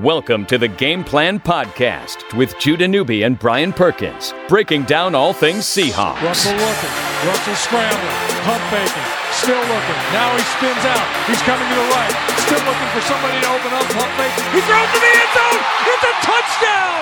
Welcome 0.00 0.46
to 0.46 0.56
the 0.56 0.68
Game 0.72 1.04
Plan 1.04 1.36
Podcast 1.38 2.24
with 2.32 2.58
Judah 2.58 2.88
Newby 2.88 3.24
and 3.24 3.38
Brian 3.38 3.74
Perkins, 3.74 4.32
breaking 4.48 4.84
down 4.84 5.14
all 5.14 5.34
things 5.34 5.68
Seahawks. 5.68 6.16
Russell 6.24 6.56
looking. 6.56 6.94
Russell 7.28 7.52
scrambling. 7.60 8.16
Pump 8.40 8.64
faking. 8.72 9.08
Still 9.36 9.60
looking. 9.60 10.00
Now 10.16 10.32
he 10.32 10.40
spins 10.56 10.84
out. 10.88 11.06
He's 11.28 11.42
coming 11.44 11.68
to 11.68 11.76
the 11.76 11.88
right. 11.92 12.14
Still 12.40 12.64
looking 12.64 12.88
for 12.96 13.04
somebody 13.04 13.36
to 13.36 13.48
open 13.52 13.68
up. 13.76 13.84
Pump 13.92 14.12
fake. 14.16 14.32
He 14.56 14.64
throws 14.64 14.88
to 14.96 15.00
the 15.04 15.12
end 15.12 15.30
zone. 15.36 15.60
It's 15.60 16.04
a 16.08 16.14
touchdown. 16.24 17.00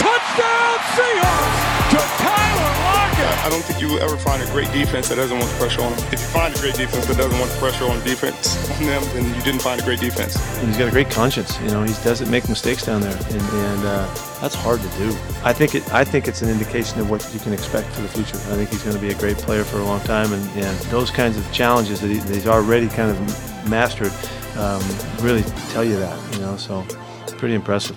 Touchdown 0.00 0.76
Seahawks 0.96 1.60
to 1.92 2.00
Tyler. 2.24 2.89
I 3.22 3.48
don't 3.48 3.62
think 3.62 3.80
you 3.80 3.88
will 3.88 4.00
ever 4.00 4.16
find 4.16 4.42
a 4.42 4.46
great 4.46 4.70
defense 4.72 5.08
that 5.08 5.16
doesn't 5.16 5.36
want 5.36 5.50
the 5.50 5.58
pressure 5.58 5.82
on 5.82 5.94
them. 5.96 6.04
If 6.12 6.20
you 6.20 6.26
find 6.28 6.54
a 6.54 6.58
great 6.58 6.74
defense 6.74 7.06
that 7.06 7.16
doesn't 7.16 7.38
want 7.38 7.50
the 7.50 7.58
pressure 7.58 7.84
on 7.84 8.02
defense 8.04 8.56
on 8.78 8.86
them, 8.86 9.02
then 9.14 9.34
you 9.34 9.42
didn't 9.42 9.62
find 9.62 9.80
a 9.80 9.84
great 9.84 10.00
defense. 10.00 10.34
He's 10.60 10.76
got 10.76 10.88
a 10.88 10.90
great 10.90 11.10
conscience. 11.10 11.58
You 11.60 11.68
know, 11.68 11.82
he 11.82 11.92
doesn't 12.04 12.30
make 12.30 12.48
mistakes 12.48 12.84
down 12.86 13.00
there, 13.00 13.16
and, 13.16 13.40
and 13.40 13.84
uh, 13.86 14.06
that's 14.40 14.54
hard 14.54 14.80
to 14.80 14.88
do. 14.98 15.08
I 15.44 15.52
think 15.52 15.74
it. 15.74 15.92
I 15.92 16.04
think 16.04 16.28
it's 16.28 16.42
an 16.42 16.48
indication 16.48 17.00
of 17.00 17.10
what 17.10 17.28
you 17.32 17.40
can 17.40 17.52
expect 17.52 17.88
for 17.88 18.02
the 18.02 18.08
future. 18.08 18.36
I 18.52 18.56
think 18.56 18.70
he's 18.70 18.82
going 18.82 18.96
to 18.96 19.02
be 19.02 19.10
a 19.10 19.18
great 19.18 19.36
player 19.38 19.64
for 19.64 19.78
a 19.78 19.84
long 19.84 20.00
time, 20.00 20.32
and, 20.32 20.48
and 20.56 20.78
those 20.90 21.10
kinds 21.10 21.36
of 21.36 21.50
challenges 21.52 22.00
that, 22.00 22.08
he, 22.08 22.18
that 22.18 22.34
he's 22.34 22.46
already 22.46 22.88
kind 22.88 23.10
of 23.10 23.68
mastered 23.68 24.12
um, 24.56 24.82
really 25.20 25.42
tell 25.70 25.84
you 25.84 25.96
that. 25.96 26.34
You 26.34 26.40
know, 26.40 26.56
so 26.56 26.86
it's 27.22 27.34
pretty 27.34 27.54
impressive. 27.54 27.96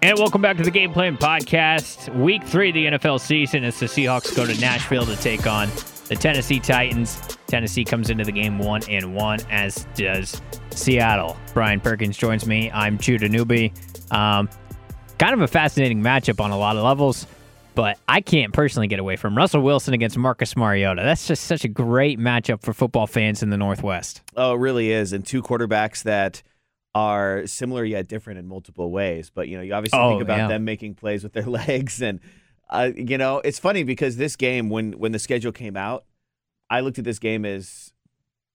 And 0.00 0.16
welcome 0.16 0.40
back 0.40 0.56
to 0.58 0.62
the 0.62 0.70
Game 0.70 0.92
Plan 0.92 1.16
Podcast. 1.16 2.14
Week 2.16 2.44
three 2.44 2.68
of 2.68 2.74
the 2.74 2.86
NFL 2.86 3.18
season 3.18 3.64
as 3.64 3.80
the 3.80 3.86
Seahawks 3.86 4.34
go 4.36 4.46
to 4.46 4.60
Nashville 4.60 5.04
to 5.04 5.16
take 5.16 5.44
on 5.44 5.68
the 6.06 6.14
Tennessee 6.14 6.60
Titans. 6.60 7.36
Tennessee 7.48 7.84
comes 7.84 8.08
into 8.08 8.22
the 8.22 8.30
game 8.30 8.60
one 8.60 8.82
and 8.88 9.12
one, 9.12 9.40
as 9.50 9.88
does 9.96 10.40
Seattle. 10.70 11.36
Brian 11.52 11.80
Perkins 11.80 12.16
joins 12.16 12.46
me. 12.46 12.70
I'm 12.70 12.96
Judah 12.96 13.28
Newby. 13.28 13.72
Um, 14.12 14.48
kind 15.18 15.34
of 15.34 15.40
a 15.40 15.48
fascinating 15.48 16.00
matchup 16.00 16.40
on 16.40 16.52
a 16.52 16.58
lot 16.58 16.76
of 16.76 16.84
levels, 16.84 17.26
but 17.74 17.98
I 18.06 18.20
can't 18.20 18.52
personally 18.52 18.86
get 18.86 19.00
away 19.00 19.16
from 19.16 19.36
Russell 19.36 19.62
Wilson 19.62 19.94
against 19.94 20.16
Marcus 20.16 20.56
Mariota. 20.56 21.02
That's 21.02 21.26
just 21.26 21.42
such 21.42 21.64
a 21.64 21.68
great 21.68 22.20
matchup 22.20 22.62
for 22.62 22.72
football 22.72 23.08
fans 23.08 23.42
in 23.42 23.50
the 23.50 23.58
Northwest. 23.58 24.22
Oh, 24.36 24.54
it 24.54 24.58
really 24.58 24.92
is. 24.92 25.12
And 25.12 25.26
two 25.26 25.42
quarterbacks 25.42 26.04
that 26.04 26.44
are 26.94 27.46
similar 27.46 27.84
yet 27.84 28.08
different 28.08 28.38
in 28.38 28.46
multiple 28.48 28.90
ways. 28.90 29.30
But 29.34 29.48
you 29.48 29.56
know, 29.56 29.62
you 29.62 29.74
obviously 29.74 29.98
Oh, 29.98 30.10
think 30.10 30.22
about 30.22 30.38
yeah. 30.38 30.48
them 30.48 30.64
making 30.64 30.94
plays 30.94 31.22
with 31.22 31.32
their 31.32 31.46
legs, 31.60 32.00
and 32.02 32.20
uh, 32.70 32.90
you 32.96 33.18
know, 33.18 33.38
it's 33.38 33.58
funny 33.58 33.82
because 33.84 34.16
this 34.16 34.36
game, 34.36 34.68
when 34.70 34.92
when 34.92 35.12
the 35.12 35.18
schedule 35.18 35.52
came 35.52 35.76
out, 35.76 36.04
I 36.70 36.80
looked 36.80 36.98
at 36.98 37.04
this 37.04 37.18
game 37.18 37.44
as 37.44 37.92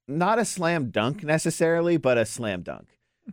not 0.07 0.37
a 0.39 0.45
slam 0.45 0.89
dunk 0.91 1.23
necessarily, 1.23 1.97
but 1.97 2.17
a 2.17 2.25
slam 2.25 2.61
dunk. 2.61 2.87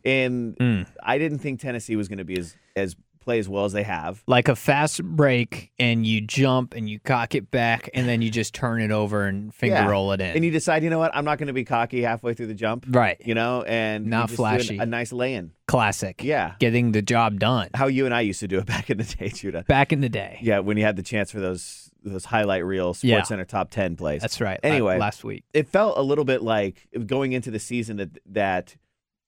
And 0.04 0.56
Mm. 0.56 0.86
I 1.02 1.18
didn't 1.18 1.38
think 1.40 1.60
Tennessee 1.60 1.96
was 1.96 2.06
going 2.08 2.18
to 2.18 2.24
be 2.24 2.38
as 2.38 2.56
as 2.76 2.94
play 3.20 3.38
as 3.38 3.48
well 3.48 3.64
as 3.64 3.72
they 3.72 3.82
have. 3.82 4.22
Like 4.26 4.48
a 4.48 4.56
fast 4.56 5.02
break, 5.04 5.70
and 5.78 6.06
you 6.06 6.20
jump 6.20 6.74
and 6.74 6.88
you 6.88 6.98
cock 7.00 7.34
it 7.34 7.50
back, 7.50 7.88
and 7.94 8.08
then 8.08 8.22
you 8.22 8.30
just 8.30 8.54
turn 8.54 8.80
it 8.80 8.90
over 8.90 9.26
and 9.26 9.54
finger 9.54 9.76
Yeah. 9.76 9.88
roll 9.88 10.12
it 10.12 10.20
in. 10.20 10.36
And 10.36 10.44
you 10.44 10.50
decide, 10.50 10.82
you 10.82 10.90
know 10.90 10.98
what, 10.98 11.14
I'm 11.14 11.24
not 11.24 11.38
going 11.38 11.46
to 11.48 11.52
be 11.52 11.64
cocky 11.64 12.02
halfway 12.02 12.34
through 12.34 12.46
the 12.48 12.54
jump, 12.54 12.86
right. 12.88 13.16
you 13.24 13.34
know, 13.34 13.62
and 13.62 14.06
Not 14.06 14.30
an- 14.30 14.36
flashy. 14.36 14.78
a 14.78 14.86
nice 14.86 15.12
lay-in. 15.12 15.52
Classic. 15.66 16.22
Yeah, 16.24 16.54
Getting 16.58 16.92
the 16.92 17.02
job 17.02 17.38
done. 17.38 17.68
how 17.74 17.86
you 17.86 18.04
and 18.04 18.12
I 18.14 18.22
used 18.22 18.40
to 18.40 18.48
do 18.48 18.58
it 18.58 18.66
back 18.74 18.90
in 18.90 18.98
the 18.98 19.04
day, 19.04 19.28
Judah. 19.28 19.64
Back 19.68 19.92
in 19.92 20.00
the 20.00 20.08
day. 20.08 20.38
Yeah, 20.42 20.58
when 20.60 20.76
you 20.76 20.84
had 20.84 20.96
the 20.96 21.02
chance 21.02 21.30
for 21.30 21.40
those 21.40 21.86
those 22.02 22.24
highlight 22.24 22.64
reel 22.64 22.94
Sports 22.94 23.04
Yeah. 23.04 23.22
Center 23.24 23.44
top 23.44 23.70
ten 23.70 23.94
plays. 23.94 24.22
That's 24.22 24.40
right. 24.40 24.58
Anyway. 24.62 24.96
last 24.98 25.22
week. 25.22 25.44
it 25.52 25.68
felt 25.68 25.98
a 25.98 26.02
little 26.02 26.24
bit 26.24 26.40
like 26.42 26.88
going 27.06 27.32
into 27.32 27.50
the 27.50 27.58
season 27.58 27.98
that 27.98 28.18
that 28.24 28.74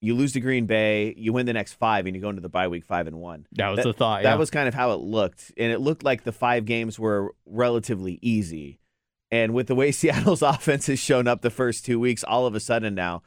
you 0.03 0.15
lose 0.15 0.33
to 0.33 0.41
Green 0.41 0.67
Bay, 0.67 1.15
you 1.17 1.33
win 1.33 1.47
the 1.47 1.53
next 1.53 1.75
five, 1.75 2.07
and 2.07 2.15
you 2.17 2.21
go 2.21 2.29
into 2.29 2.43
the 2.43 2.49
bye 2.49 2.67
week 2.69 2.85
five 2.85 3.07
and 3.07 3.21
one. 3.21 3.47
That 3.53 3.69
was 3.69 3.77
That- 3.79 3.85
the 3.85 3.93
thought. 3.93 4.25
That 4.25 4.39
was 4.39 4.51
kind 4.51 4.67
of 4.67 4.75
how 4.75 4.91
it 4.93 5.01
looked, 5.01 5.53
and 5.57 5.73
it 5.73 5.79
looked 5.79 6.03
like 6.03 6.25
the 6.25 6.33
five 6.33 6.65
games 6.65 6.99
were 6.99 7.35
relatively 7.47 8.19
easy. 8.21 8.81
And 9.31 9.55
with 9.55 9.69
the 9.69 9.75
way 9.77 9.93
Seattle's 9.93 10.43
offense 10.43 10.89
has 10.89 10.99
shown 10.99 11.27
up 11.29 11.41
the 11.41 11.51
first 11.51 11.87
two 11.87 11.99
weeks, 12.01 12.25
all 12.25 12.47
of 12.47 12.55
a 12.55 12.61
sudden 12.61 12.95
now, 12.95 13.23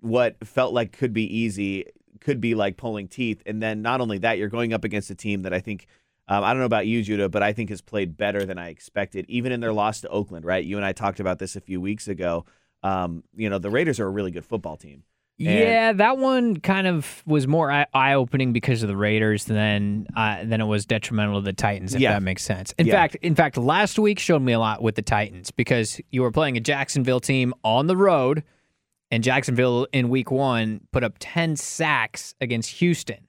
what 0.00 0.44
felt 0.46 0.72
like 0.72 0.92
could 0.92 1.12
be 1.12 1.24
easy 1.24 1.84
could 2.20 2.40
be 2.40 2.54
like 2.54 2.76
pulling 2.76 3.06
teeth. 3.06 3.42
And 3.44 3.62
then 3.62 3.82
not 3.82 4.00
only 4.00 4.18
that, 4.18 4.38
you're 4.38 4.48
going 4.48 4.72
up 4.72 4.84
against 4.84 5.10
a 5.10 5.14
team 5.14 5.42
that 5.42 5.52
I 5.52 5.60
think 5.60 5.86
um, 6.26 6.42
I 6.42 6.52
don't 6.52 6.60
know 6.60 6.66
about 6.66 6.86
you, 6.86 7.02
Judah, 7.02 7.28
but 7.28 7.42
I 7.42 7.52
think 7.52 7.68
has 7.68 7.82
played 7.82 8.16
better 8.16 8.46
than 8.46 8.56
I 8.56 8.70
expected, 8.70 9.26
even 9.28 9.52
in 9.52 9.60
their 9.60 9.74
loss 9.74 10.00
to 10.00 10.08
Oakland. 10.08 10.44
Right? 10.46 10.64
You 10.64 10.76
and 10.76 10.86
I 10.86 10.92
talked 10.92 11.20
about 11.20 11.38
this 11.38 11.54
a 11.54 11.60
few 11.60 11.80
weeks 11.80 12.08
ago. 12.08 12.46
Um, 12.82 13.24
you 13.34 13.50
know, 13.50 13.58
the 13.58 13.70
Raiders 13.70 14.00
are 14.00 14.06
a 14.06 14.10
really 14.10 14.30
good 14.30 14.44
football 14.44 14.76
team. 14.76 15.02
Yeah, 15.36 15.92
that 15.92 16.18
one 16.18 16.56
kind 16.58 16.86
of 16.86 17.22
was 17.26 17.46
more 17.46 17.70
eye 17.70 18.14
opening 18.14 18.52
because 18.52 18.82
of 18.82 18.88
the 18.88 18.96
Raiders 18.96 19.44
than 19.46 20.06
uh, 20.16 20.44
than 20.44 20.60
it 20.60 20.64
was 20.64 20.86
detrimental 20.86 21.40
to 21.40 21.44
the 21.44 21.52
Titans. 21.52 21.94
If 21.94 22.00
Yeah. 22.00 22.12
that 22.12 22.22
makes 22.22 22.42
sense. 22.44 22.72
In 22.78 22.86
Yeah. 22.86 22.92
fact, 22.94 23.16
in 23.16 23.34
fact, 23.34 23.56
last 23.56 23.98
week 23.98 24.18
showed 24.18 24.42
me 24.42 24.52
a 24.52 24.58
lot 24.60 24.82
with 24.82 24.94
the 24.94 25.02
Titans 25.02 25.50
because 25.50 26.00
you 26.10 26.22
were 26.22 26.30
playing 26.30 26.56
a 26.56 26.60
Jacksonville 26.60 27.20
team 27.20 27.52
on 27.64 27.86
the 27.88 27.96
road, 27.96 28.44
and 29.10 29.22
Jacksonville 29.24 29.86
in 29.92 30.08
Week 30.08 30.30
One 30.30 30.80
put 30.92 31.02
up 31.04 31.14
ten 31.18 31.56
sacks 31.56 32.34
against 32.40 32.70
Houston, 32.78 33.26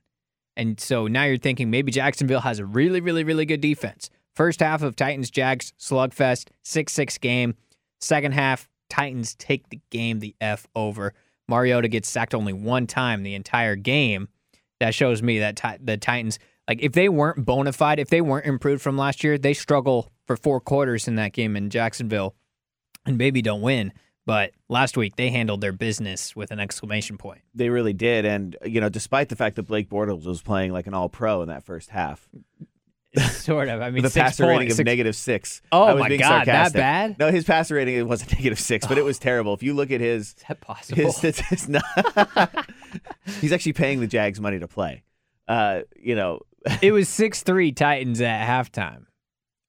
and 0.56 0.80
so 0.80 1.08
now 1.08 1.24
you're 1.24 1.38
thinking 1.38 1.70
maybe 1.72 1.92
Jacksonville 1.92 2.42
has 2.42 2.60
a 2.60 2.66
really, 2.66 3.02
really, 3.02 3.24
really 3.24 3.46
good 3.46 3.62
defense. 3.62 4.10
First 4.36 4.60
half 4.60 4.82
of 4.84 4.96
Titans 4.96 5.32
Jags 5.32 5.74
slugfest, 5.80 6.50
six 6.64 6.94
six 6.94 7.18
game. 7.18 7.56
Second 8.00 8.34
half, 8.34 8.68
Titans 8.90 9.34
take 9.36 9.70
the 9.70 9.80
game 9.90 10.20
the 10.20 10.36
f 10.40 10.68
over. 10.76 11.14
Mariota 11.48 11.88
gets 11.88 12.10
sacked 12.10 12.34
only 12.34 12.54
one 12.54 12.88
time 12.88 13.24
the 13.24 13.36
entire 13.36 13.76
game. 13.76 14.30
That 14.80 14.94
shows 14.94 15.22
me 15.22 15.40
that 15.40 15.56
ti- 15.56 15.78
the 15.82 15.98
Titans, 15.98 16.38
like 16.68 16.82
if 16.82 16.92
they 16.92 17.08
weren't 17.08 17.46
bona 17.46 17.72
fide, 17.72 18.00
if 18.00 18.10
they 18.10 18.22
weren't 18.22 18.46
improved 18.46 18.82
from 18.82 18.98
last 18.98 19.24
year, 19.24 19.38
they 19.38 19.54
struggle 19.54 20.12
for 20.26 20.36
four 20.36 20.60
quarters 20.60 21.08
in 21.08 21.16
that 21.16 21.34
game 21.34 21.56
in 21.56 21.70
Jacksonville, 21.70 22.36
and 23.06 23.18
maybe 23.18 23.42
don't 23.42 23.62
win. 23.62 23.94
But 24.26 24.52
last 24.70 24.98
week 24.98 25.16
they 25.16 25.30
handled 25.30 25.62
their 25.62 25.72
business 25.72 26.36
with 26.36 26.52
an 26.52 26.60
exclamation 26.60 27.18
point. 27.18 27.42
They 27.54 27.70
really 27.70 27.94
did, 27.94 28.26
and 28.26 28.58
you 28.66 28.82
know, 28.82 28.90
despite 28.90 29.30
the 29.30 29.36
fact 29.36 29.56
that 29.56 29.64
Blake 29.64 29.90
Bortles 29.90 30.26
was 30.26 30.42
playing 30.42 30.74
like 30.74 30.88
an 30.88 30.94
All 30.94 31.10
Pro 31.10 31.42
in 31.42 31.48
that 31.50 31.64
first 31.64 31.92
half, 31.92 32.28
sort 33.32 33.68
of. 33.70 33.82
I 33.82 33.90
mean, 33.92 34.04
six 34.04 34.14
passer 34.16 34.48
rating 34.48 34.68
of 34.68 34.78
six- 34.78 34.86
negative 34.86 35.16
six. 35.16 35.62
Oh 35.72 35.98
my 35.98 36.16
God, 36.18 36.46
that 36.46 36.74
bad? 36.74 37.18
No, 37.20 37.32
his 37.32 37.46
passer 37.46 37.76
rating 37.76 37.96
it 37.96 38.08
wasn't 38.08 38.34
negative 38.34 38.60
six, 38.60 38.86
but 38.88 38.98
it 38.98 39.04
was 39.04 39.20
terrible. 39.20 39.54
If 39.54 39.64
you 39.64 39.74
look 39.74 39.92
at 39.92 40.02
his 40.02 40.28
Is 40.28 40.36
that 40.48 40.62
possible? 40.62 41.12
his, 41.12 41.40
his, 41.40 41.70
not, 41.70 41.84
he's 43.42 43.52
actually 43.52 43.74
paying 43.74 44.00
the 44.00 44.08
Jags 44.08 44.40
money 44.40 44.60
to 44.60 44.68
play. 44.68 45.04
Uh, 45.48 45.82
you 45.96 46.16
know, 46.16 46.40
it 46.82 46.92
was 46.92 47.10
six 47.10 47.44
three 47.44 47.72
Titans 47.72 48.22
at 48.22 48.48
halftime. 48.48 49.06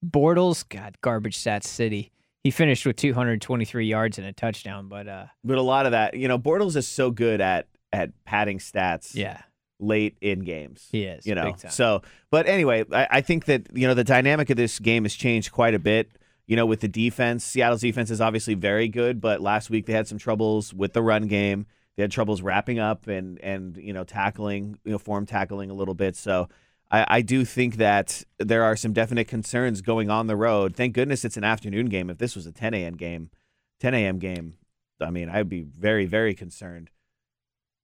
Bortles, 0.05 0.69
God, 0.69 0.97
garbage 1.01 1.39
stats 1.39 1.65
city. 1.65 2.13
He 2.45 2.51
finished 2.53 2.87
with 2.87 2.95
223 2.97 3.87
yards 3.87 4.19
and 4.19 4.27
a 4.27 4.33
touchdown, 4.33 4.89
but 4.89 5.09
uh, 5.09 5.27
but 5.43 5.59
a 5.59 5.63
lot 5.63 5.87
of 5.87 5.93
that, 5.93 6.15
you 6.15 6.29
know, 6.29 6.39
Bortles 6.39 6.77
is 6.77 6.87
so 6.87 7.11
good 7.11 7.41
at 7.41 7.67
at 7.93 8.11
padding 8.25 8.59
stats 8.59 9.15
yeah, 9.15 9.43
late 9.79 10.17
in 10.21 10.41
games. 10.41 10.89
he 10.91 11.05
is. 11.05 11.27
you 11.27 11.35
know. 11.35 11.45
big 11.45 11.59
time. 11.59 11.71
So, 11.71 12.03
but 12.31 12.47
anyway, 12.47 12.85
I, 12.93 13.09
I 13.11 13.21
think 13.21 13.47
that 13.47 13.67
you 13.75 13.87
know 13.87 13.95
the 13.95 14.05
dynamic 14.05 14.51
of 14.51 14.57
this 14.57 14.79
game 14.79 15.05
has 15.05 15.15
changed 15.15 15.53
quite 15.53 15.75
a 15.75 15.79
bit. 15.79 16.11
You 16.47 16.57
know, 16.57 16.67
with 16.67 16.81
the 16.81 16.89
defense, 16.89 17.45
Seattle's 17.45 17.81
defense 17.81 18.11
is 18.11 18.21
obviously 18.21 18.55
very 18.55 18.89
good, 18.89 19.21
but 19.21 19.41
last 19.41 19.69
week 19.69 19.87
they 19.87 19.93
had 19.93 20.07
some 20.07 20.19
troubles 20.19 20.73
with 20.73 20.93
the 20.93 21.03
run 21.03 21.27
game. 21.27 21.67
They 21.97 22.03
had 22.03 22.13
troubles 22.13 22.43
wrapping 22.43 22.79
up 22.79 23.07
and 23.09 23.39
and 23.41 23.77
you 23.77 23.93
know 23.93 24.05
tackling, 24.05 24.79
you 24.85 24.93
know, 24.93 24.99
form 24.99 25.27
tackling 25.27 25.71
a 25.71 25.75
little 25.75 25.95
bit. 25.95 26.17
So. 26.17 26.49
I, 26.89 27.05
I 27.09 27.21
do 27.23 27.45
think 27.45 27.79
that 27.79 28.23
there 28.39 28.63
are 28.63 28.77
some 28.77 28.93
definite 28.93 29.27
concerns 29.27 29.81
going 29.81 30.09
on 30.09 30.29
the 30.29 30.37
road. 30.37 30.77
Thank 30.77 30.95
goodness 30.95 31.25
it's 31.25 31.37
an 31.37 31.43
afternoon 31.43 31.87
game. 31.87 32.09
If 32.11 32.19
this 32.19 32.37
was 32.37 32.47
a 32.47 32.53
10 32.53 32.75
a.m. 32.75 32.97
game, 32.97 33.31
10 33.81 33.93
a.m. 33.93 34.21
game, 34.21 34.55
I 35.01 35.11
mean, 35.11 35.29
I'd 35.29 35.49
be 35.49 35.63
very, 35.63 36.07
very 36.07 36.33
concerned. 36.33 36.91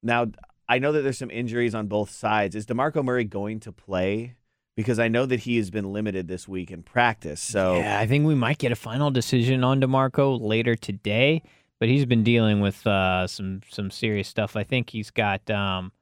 Now, 0.05 0.26
I 0.72 0.78
know 0.78 0.92
that 0.92 1.02
there's 1.02 1.19
some 1.19 1.30
injuries 1.30 1.74
on 1.74 1.86
both 1.86 2.08
sides. 2.08 2.56
Is 2.56 2.64
DeMarco 2.64 3.04
Murray 3.04 3.24
going 3.24 3.60
to 3.60 3.72
play? 3.72 4.36
Because 4.74 4.98
I 4.98 5.08
know 5.08 5.26
that 5.26 5.40
he 5.40 5.58
has 5.58 5.70
been 5.70 5.92
limited 5.92 6.28
this 6.28 6.48
week 6.48 6.70
in 6.70 6.82
practice. 6.82 7.42
So 7.42 7.76
yeah, 7.76 8.00
I 8.00 8.06
think 8.06 8.24
we 8.24 8.34
might 8.34 8.56
get 8.56 8.72
a 8.72 8.76
final 8.76 9.10
decision 9.10 9.64
on 9.64 9.82
Demarco 9.82 10.40
later 10.40 10.74
today. 10.74 11.42
But 11.78 11.90
he's 11.90 12.06
been 12.06 12.22
dealing 12.22 12.60
with 12.60 12.86
uh, 12.86 13.26
some 13.26 13.60
some 13.69 13.90
serious 13.90 14.28
stuff. 14.28 14.56
I 14.56 14.64
think 14.64 14.88
he's 14.88 15.10
got 15.10 15.50
um, 15.50 15.92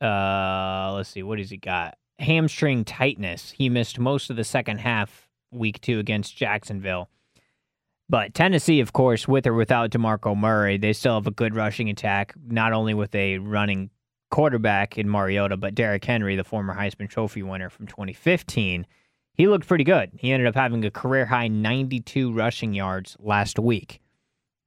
uh, 0.00 0.92
let's 0.94 1.08
see, 1.08 1.24
what 1.24 1.40
has 1.40 1.50
he 1.50 1.56
got? 1.56 1.98
Hamstring 2.20 2.84
tightness. 2.84 3.50
He 3.50 3.68
missed 3.68 3.98
most 3.98 4.30
of 4.30 4.36
the 4.36 4.44
second 4.44 4.78
half, 4.78 5.28
week 5.50 5.80
two 5.80 5.98
against 5.98 6.36
Jacksonville. 6.36 7.08
But 8.08 8.34
Tennessee, 8.34 8.80
of 8.80 8.92
course, 8.92 9.26
with 9.26 9.46
or 9.46 9.54
without 9.54 9.90
DeMarco 9.90 10.36
Murray, 10.36 10.76
they 10.76 10.92
still 10.92 11.14
have 11.14 11.26
a 11.26 11.30
good 11.30 11.54
rushing 11.54 11.88
attack, 11.88 12.34
not 12.46 12.72
only 12.72 12.92
with 12.94 13.14
a 13.14 13.38
running 13.38 13.90
quarterback 14.30 14.98
in 14.98 15.08
Mariota, 15.08 15.56
but 15.56 15.74
Derrick 15.74 16.04
Henry, 16.04 16.36
the 16.36 16.44
former 16.44 16.74
Heisman 16.74 17.08
Trophy 17.08 17.42
winner 17.42 17.70
from 17.70 17.86
2015. 17.86 18.86
He 19.32 19.48
looked 19.48 19.66
pretty 19.66 19.84
good. 19.84 20.10
He 20.16 20.32
ended 20.32 20.46
up 20.46 20.54
having 20.54 20.84
a 20.84 20.90
career 20.90 21.24
high 21.26 21.48
92 21.48 22.32
rushing 22.32 22.74
yards 22.74 23.16
last 23.20 23.58
week. 23.58 24.00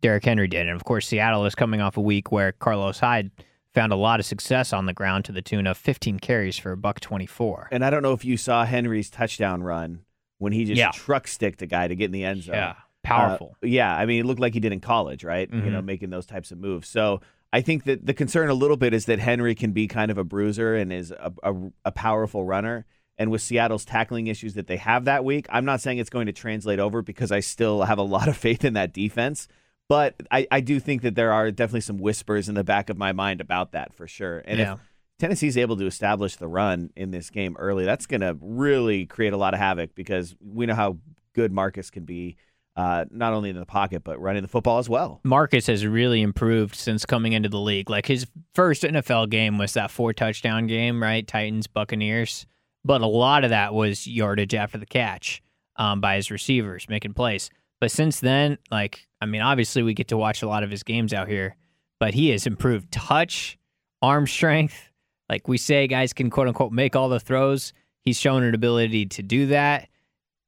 Derrick 0.02 0.26
Henry 0.26 0.48
did. 0.48 0.68
And 0.68 0.76
of 0.76 0.84
course, 0.84 1.08
Seattle 1.08 1.46
is 1.46 1.56
coming 1.56 1.82
off 1.82 1.98
a 1.98 2.02
week 2.02 2.32
where 2.32 2.52
Carlos 2.54 3.00
Hyde 3.00 3.32
found 3.74 3.92
a 3.92 3.96
lot 3.96 4.20
of 4.20 4.26
success 4.26 4.74
on 4.74 4.86
the 4.86 4.94
ground 4.94 5.26
to 5.26 5.32
the 5.32 5.42
tune 5.42 5.68
of 5.68 5.78
15 5.78 6.20
carries 6.20 6.58
for 6.58 6.72
a 6.72 6.78
buck 6.78 7.00
24. 7.00 7.70
And 7.72 7.84
I 7.86 7.90
don't 7.90 8.02
know 8.04 8.14
if 8.14 8.26
you 8.26 8.36
saw 8.38 8.66
Henry's 8.66 9.10
touchdown 9.10 9.64
run 9.64 10.02
when 10.38 10.54
he 10.54 10.66
just 10.66 10.78
Yeah. 10.80 10.92
truck 10.92 11.28
sticked 11.28 11.62
a 11.62 11.68
guy 11.68 11.88
to 11.88 11.96
get 11.96 12.06
in 12.06 12.12
the 12.12 12.24
end 12.24 12.44
zone. 12.44 12.56
Yeah, 12.56 12.74
powerful. 13.08 13.56
Uh, 13.64 13.68
yeah, 13.68 13.96
I 13.96 14.06
mean, 14.06 14.20
it 14.22 14.26
looked 14.26 14.40
like 14.42 14.54
he 14.54 14.60
did 14.60 14.72
in 14.74 14.80
college, 14.80 15.24
right? 15.24 15.50
You 15.52 15.72
know, 15.72 15.82
Mhm. 15.82 15.86
making 15.86 16.10
those 16.10 16.26
types 16.26 16.52
of 16.52 16.58
moves. 16.60 16.88
So 16.88 17.22
I 17.54 17.62
think 17.62 17.86
that 17.86 18.06
the 18.06 18.14
concern 18.14 18.50
a 18.50 18.54
little 18.54 18.78
bit 18.78 18.94
is 18.94 19.06
that 19.06 19.20
Henry 19.20 19.56
can 19.56 19.72
be 19.72 19.88
kind 19.88 20.12
of 20.12 20.18
a 20.18 20.24
bruiser 20.24 20.76
and 20.76 20.92
is 20.92 21.12
a, 21.12 21.32
a, 21.44 21.54
a 21.86 21.92
powerful 21.92 22.44
runner. 22.44 22.86
And 23.18 23.32
with 23.32 23.42
Seattle's 23.42 23.84
tackling 23.86 24.28
issues 24.28 24.54
that 24.54 24.68
they 24.68 24.78
have 24.78 25.06
that 25.06 25.26
week, 25.26 25.48
I'm 25.50 25.66
not 25.66 25.82
saying 25.82 25.98
it's 25.98 26.10
going 26.10 26.28
to 26.28 26.34
translate 26.34 26.80
over 26.80 27.02
because 27.02 27.32
I 27.32 27.40
still 27.40 27.82
have 27.84 27.98
a 27.98 28.04
lot 28.04 28.28
of 28.28 28.38
faith 28.38 28.64
in 28.64 28.74
that 28.74 28.94
defense. 28.94 29.48
But 29.90 30.16
I, 30.30 30.46
I 30.52 30.60
do 30.60 30.80
think 30.80 31.02
that 31.04 31.16
there 31.16 31.32
are 31.32 31.50
definitely 31.50 31.82
some 31.82 31.98
whispers 31.98 32.50
in 32.50 32.56
the 32.56 32.64
back 32.64 32.90
of 32.90 32.98
my 32.98 33.14
mind 33.14 33.40
about 33.42 33.72
that 33.72 33.94
for 33.94 34.06
sure. 34.08 34.44
And 34.46 34.60
Yeah. 34.60 34.74
if 34.74 34.80
Tennessee's 35.18 35.58
able 35.58 35.78
to 35.78 35.86
establish 35.88 36.36
the 36.36 36.48
run 36.48 36.92
in 36.96 37.10
this 37.12 37.30
game 37.30 37.56
early, 37.58 37.86
that's 37.86 38.06
going 38.06 38.22
to 38.22 38.38
really 38.42 39.06
create 39.06 39.32
a 39.34 39.38
lot 39.38 39.54
of 39.54 39.60
havoc 39.62 39.96
because 39.96 40.36
we 40.40 40.66
know 40.66 40.76
how 40.76 40.98
good 41.34 41.52
Marcus 41.54 41.90
can 41.90 42.04
be, 42.04 42.36
uh, 42.78 43.06
not 43.10 43.34
only 43.34 43.50
in 43.50 43.56
the 43.58 43.66
pocket, 43.66 44.04
but 44.04 44.22
running 44.22 44.44
the 44.44 44.48
football 44.48 44.78
as 44.78 44.88
well. 44.88 45.20
Marcus 45.24 45.66
has 45.66 45.86
really 45.86 46.22
improved 46.22 46.76
since 46.76 47.08
coming 47.08 47.34
into 47.34 47.50
the 47.50 47.60
league. 47.60 47.90
Like 47.90 48.06
his 48.06 48.28
first 48.54 48.84
NFL 48.84 49.32
game 49.32 49.58
was 49.58 49.74
that 49.74 49.90
four 49.90 50.14
touchdown 50.14 50.68
game, 50.68 51.02
right? 51.02 51.28
Titans, 51.28 51.66
Buccaneers. 51.66 52.46
But 52.86 53.02
a 53.02 53.08
lot 53.08 53.44
of 53.44 53.50
that 53.50 53.74
was 53.74 54.06
yardage 54.06 54.54
after 54.54 54.78
the 54.78 54.86
catch 54.86 55.42
um, 55.76 56.02
by 56.02 56.18
his 56.18 56.30
receivers 56.30 56.88
making 56.88 57.16
plays. 57.16 57.50
But 57.82 57.90
since 57.90 58.20
then, 58.20 58.60
like, 58.70 59.08
I 59.20 59.26
mean, 59.26 59.42
obviously 59.42 59.82
we 59.82 59.96
get 59.96 60.10
to 60.10 60.18
watch 60.18 60.44
a 60.44 60.48
lot 60.48 60.64
of 60.64 60.70
his 60.70 60.84
games 60.84 61.14
out 61.14 61.28
here, 61.28 61.56
but 62.00 62.14
he 62.14 62.30
has 62.30 62.46
improved 62.46 62.92
touch, 62.92 63.58
arm 64.04 64.28
strength. 64.28 64.92
Like 65.30 65.48
we 65.48 65.58
say, 65.58 65.88
guys 65.88 66.14
can 66.14 66.30
quote 66.30 66.48
unquote 66.48 66.72
make 66.72 66.96
all 66.96 67.10
the 67.10 67.20
throws. 67.20 67.74
He's 68.06 68.20
shown 68.20 68.44
an 68.44 68.54
ability 68.54 69.08
to 69.08 69.24
do 69.24 69.48
that 69.48 69.90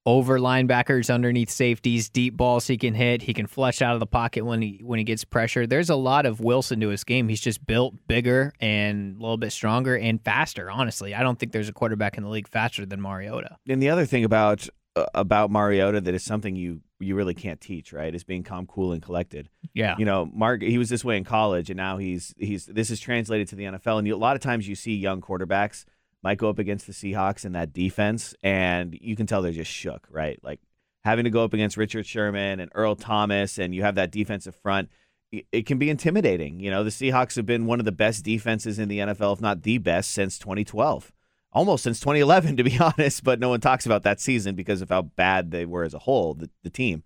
over 0.06 0.40
linebackers, 0.40 1.14
underneath 1.14 1.50
safeties, 1.50 2.10
deep 2.10 2.36
balls 2.36 2.68
he 2.68 2.78
can 2.78 2.94
hit. 2.94 3.22
He 3.22 3.34
can 3.34 3.48
flush 3.48 3.82
out 3.82 3.94
of 3.94 4.00
the 4.00 4.08
pocket 4.08 4.46
when 4.46 4.62
he 4.62 4.82
when 4.84 4.98
he 4.98 5.06
gets 5.06 5.24
pressure. 5.24 5.68
There's 5.68 5.90
a 5.90 5.96
lot 5.96 6.26
of 6.26 6.40
Wilson 6.40 6.80
to 6.82 6.90
his 6.90 7.04
game. 7.04 7.28
He's 7.28 7.42
just 7.42 7.66
built 7.66 7.96
bigger 8.08 8.54
and 8.60 9.18
a 9.18 9.22
little 9.22 9.38
bit 9.38 9.52
stronger 9.52 9.98
and 9.98 10.24
faster. 10.24 10.72
Honestly, 10.72 11.14
I 11.14 11.22
don't 11.22 11.38
think 11.38 11.52
there's 11.52 11.70
a 11.70 11.74
quarterback 11.74 12.18
in 12.18 12.24
the 12.24 12.30
league 12.30 12.48
faster 12.48 12.86
than 12.86 13.02
Mariota. 13.02 13.58
And 13.68 13.82
the 13.82 13.90
other 13.90 14.06
thing 14.06 14.24
about 14.24 14.68
uh, 14.96 15.06
about 15.14 15.52
Mariota 15.52 16.02
that 16.02 16.14
is 16.14 16.24
something 16.24 16.56
you 16.56 16.82
you 17.00 17.16
really 17.16 17.34
can't 17.34 17.62
teach, 17.62 17.94
right? 17.94 18.14
Is 18.14 18.24
being 18.24 18.44
calm, 18.44 18.66
cool, 18.68 18.92
and 18.92 19.02
collected. 19.02 19.50
Yeah, 19.74 19.96
You 19.98 20.06
know, 20.06 20.30
Mark 20.34 20.62
he 20.62 20.78
was 20.78 20.90
this 20.90 21.06
way 21.06 21.18
in 21.18 21.24
college, 21.24 21.70
and 21.70 21.78
now 21.78 21.98
he's 21.98 22.34
he's 22.38 22.66
this 22.66 22.90
is 22.90 23.00
translated 23.00 23.48
to 23.50 23.56
the 23.56 23.66
NFL. 23.66 24.00
And 24.00 24.08
you, 24.08 24.16
a 24.16 24.18
lot 24.18 24.36
of 24.36 24.42
times 24.42 24.68
you 24.68 24.76
see 24.76 24.96
young 24.96 25.22
quarterbacks 25.22 25.86
might 26.24 26.38
go 26.38 26.50
up 26.50 26.60
against 26.60 26.88
the 26.88 26.94
Seahawks 26.94 27.46
in 27.46 27.54
that 27.54 27.74
defense, 27.74 28.36
and 28.44 28.98
you 29.00 29.16
can 29.16 29.26
tell 29.26 29.42
they're 29.42 29.52
just 29.52 29.72
shook, 29.72 30.08
right? 30.12 30.40
Like 30.44 30.60
having 31.04 31.24
to 31.24 31.30
go 31.30 31.44
up 31.44 31.54
against 31.54 31.78
Richard 31.78 32.06
Sherman 32.06 32.60
and 32.60 32.72
Earl 32.76 32.96
Thomas, 32.96 33.58
and 33.58 33.74
you 33.74 33.84
have 33.84 33.96
that 33.96 34.12
defensive 34.12 34.56
front. 34.56 34.90
It, 35.32 35.46
it 35.52 35.66
can 35.66 35.78
be 35.78 35.90
intimidating. 35.90 36.60
You 36.60 36.72
know, 36.72 36.84
the 36.84 36.90
Seahawks 36.90 37.36
have 37.36 37.46
been 37.46 37.66
one 37.66 37.80
of 37.80 37.86
the 37.86 37.92
best 37.92 38.24
defenses 38.24 38.80
in 38.80 38.90
the 38.90 39.00
NFL, 39.00 39.34
if 39.34 39.42
not 39.42 39.64
the 39.64 39.78
best, 39.78 40.12
since 40.12 40.38
2012 40.40 41.12
almost 41.52 41.84
since 41.84 42.00
2011, 42.00 42.58
to 42.58 42.64
be 42.64 42.78
honest, 42.80 43.24
but 43.24 43.40
no 43.40 43.50
one 43.50 43.62
talks 43.62 43.86
about 43.86 44.04
that 44.04 44.20
season 44.20 44.56
because 44.56 44.82
of 44.82 44.90
how 44.90 45.02
bad 45.02 45.52
they 45.52 45.66
were 45.66 45.84
as 45.84 45.94
a 45.94 46.00
whole, 46.00 46.34
the, 46.34 46.50
the 46.64 46.70
team. 46.70 47.04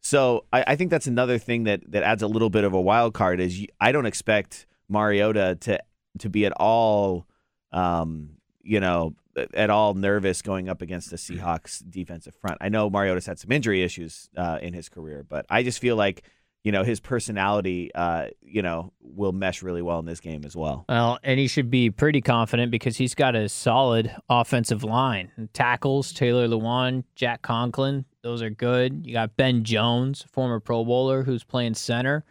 So 0.00 0.44
I, 0.52 0.64
I 0.68 0.76
think 0.76 0.90
that's 0.90 1.06
another 1.06 1.38
thing 1.38 1.64
that, 1.64 1.90
that 1.90 2.02
adds 2.02 2.22
a 2.22 2.28
little 2.28 2.50
bit 2.50 2.64
of 2.64 2.72
a 2.72 2.80
wild 2.80 3.14
card 3.14 3.40
is 3.40 3.60
you, 3.60 3.68
I 3.80 3.92
don't 3.92 4.06
expect 4.06 4.66
Mariota 4.88 5.56
to 5.62 5.80
to 6.20 6.30
be 6.30 6.46
at 6.46 6.52
all, 6.52 7.26
um, 7.72 8.35
you 8.66 8.80
know, 8.80 9.14
at 9.54 9.70
all 9.70 9.94
nervous 9.94 10.42
going 10.42 10.68
up 10.68 10.82
against 10.82 11.10
the 11.10 11.16
Seahawks 11.16 11.82
defensive 11.88 12.34
front. 12.34 12.58
I 12.60 12.68
know 12.68 12.90
Mariota's 12.90 13.26
had 13.26 13.38
some 13.38 13.52
injury 13.52 13.82
issues 13.82 14.28
uh, 14.36 14.58
in 14.60 14.74
his 14.74 14.88
career, 14.88 15.24
but 15.28 15.46
I 15.48 15.62
just 15.62 15.78
feel 15.78 15.96
like 15.96 16.22
you 16.64 16.72
know 16.72 16.82
his 16.82 16.98
personality, 16.98 17.92
uh, 17.94 18.26
you 18.42 18.62
know, 18.62 18.92
will 19.00 19.32
mesh 19.32 19.62
really 19.62 19.82
well 19.82 20.00
in 20.00 20.04
this 20.04 20.20
game 20.20 20.44
as 20.44 20.56
well. 20.56 20.84
Well, 20.88 21.18
and 21.22 21.38
he 21.38 21.46
should 21.46 21.70
be 21.70 21.90
pretty 21.90 22.20
confident 22.20 22.72
because 22.72 22.96
he's 22.96 23.14
got 23.14 23.36
a 23.36 23.48
solid 23.48 24.14
offensive 24.28 24.82
line. 24.82 25.30
Tackles, 25.52 26.12
Taylor 26.12 26.48
Lewan, 26.48 27.04
Jack 27.14 27.42
Conklin, 27.42 28.04
those 28.22 28.42
are 28.42 28.50
good. 28.50 29.06
You 29.06 29.12
got 29.12 29.36
Ben 29.36 29.62
Jones, 29.62 30.24
former 30.32 30.58
Pro 30.58 30.84
Bowler, 30.84 31.22
who's 31.22 31.44
playing 31.44 31.74
center. 31.74 32.24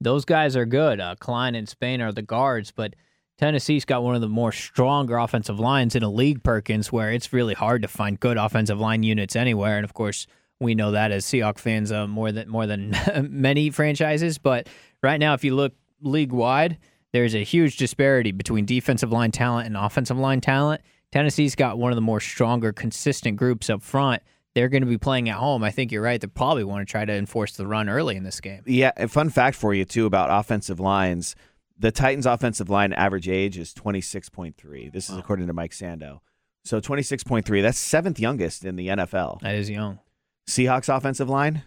Those 0.00 0.26
guys 0.26 0.54
are 0.54 0.66
good. 0.66 1.00
Uh, 1.00 1.14
Kline 1.18 1.54
and 1.54 1.66
Spain 1.66 2.02
are 2.02 2.12
the 2.12 2.22
guards, 2.22 2.70
but 2.70 2.94
Tennessee's 3.38 3.84
got 3.84 4.02
one 4.02 4.16
of 4.16 4.20
the 4.20 4.28
more 4.28 4.50
stronger 4.50 5.16
offensive 5.16 5.60
lines 5.60 5.94
in 5.94 6.02
a 6.02 6.10
league, 6.10 6.42
Perkins, 6.42 6.90
where 6.90 7.12
it's 7.12 7.32
really 7.32 7.54
hard 7.54 7.82
to 7.82 7.88
find 7.88 8.18
good 8.18 8.36
offensive 8.36 8.80
line 8.80 9.04
units 9.04 9.36
anywhere. 9.36 9.76
And 9.76 9.84
of 9.84 9.94
course, 9.94 10.26
we 10.60 10.74
know 10.74 10.90
that 10.90 11.12
as 11.12 11.24
Seahawks 11.24 11.60
fans 11.60 11.92
uh, 11.92 12.08
more 12.08 12.32
than 12.32 12.48
more 12.48 12.66
than 12.66 12.96
many 13.30 13.70
franchises. 13.70 14.38
But 14.38 14.68
right 15.02 15.18
now, 15.18 15.34
if 15.34 15.44
you 15.44 15.54
look 15.54 15.72
league 16.02 16.32
wide, 16.32 16.78
there's 17.12 17.34
a 17.34 17.44
huge 17.44 17.76
disparity 17.76 18.32
between 18.32 18.64
defensive 18.66 19.12
line 19.12 19.30
talent 19.30 19.66
and 19.66 19.76
offensive 19.76 20.18
line 20.18 20.40
talent. 20.40 20.82
Tennessee's 21.12 21.54
got 21.54 21.78
one 21.78 21.92
of 21.92 21.96
the 21.96 22.02
more 22.02 22.20
stronger, 22.20 22.72
consistent 22.72 23.36
groups 23.36 23.70
up 23.70 23.82
front. 23.82 24.22
They're 24.54 24.68
going 24.68 24.82
to 24.82 24.88
be 24.88 24.98
playing 24.98 25.28
at 25.28 25.36
home. 25.36 25.62
I 25.62 25.70
think 25.70 25.92
you're 25.92 26.02
right. 26.02 26.20
They 26.20 26.26
probably 26.26 26.64
want 26.64 26.86
to 26.86 26.90
try 26.90 27.04
to 27.04 27.12
enforce 27.12 27.52
the 27.56 27.66
run 27.66 27.88
early 27.88 28.16
in 28.16 28.24
this 28.24 28.40
game. 28.40 28.62
Yeah, 28.66 29.06
fun 29.06 29.30
fact 29.30 29.56
for 29.56 29.72
you 29.72 29.84
too 29.84 30.04
about 30.04 30.28
offensive 30.30 30.80
lines. 30.80 31.36
The 31.78 31.92
Titans' 31.92 32.26
offensive 32.26 32.68
line 32.68 32.92
average 32.92 33.28
age 33.28 33.56
is 33.56 33.72
26.3. 33.72 34.92
This 34.92 35.08
is 35.08 35.16
according 35.16 35.46
to 35.46 35.52
Mike 35.52 35.70
Sando. 35.70 36.20
So 36.64 36.80
26.3, 36.80 37.62
that's 37.62 37.78
seventh 37.78 38.18
youngest 38.18 38.64
in 38.64 38.76
the 38.76 38.88
NFL. 38.88 39.40
That 39.40 39.54
is 39.54 39.70
young. 39.70 40.00
Seahawks 40.48 40.94
offensive 40.94 41.28
line, 41.28 41.62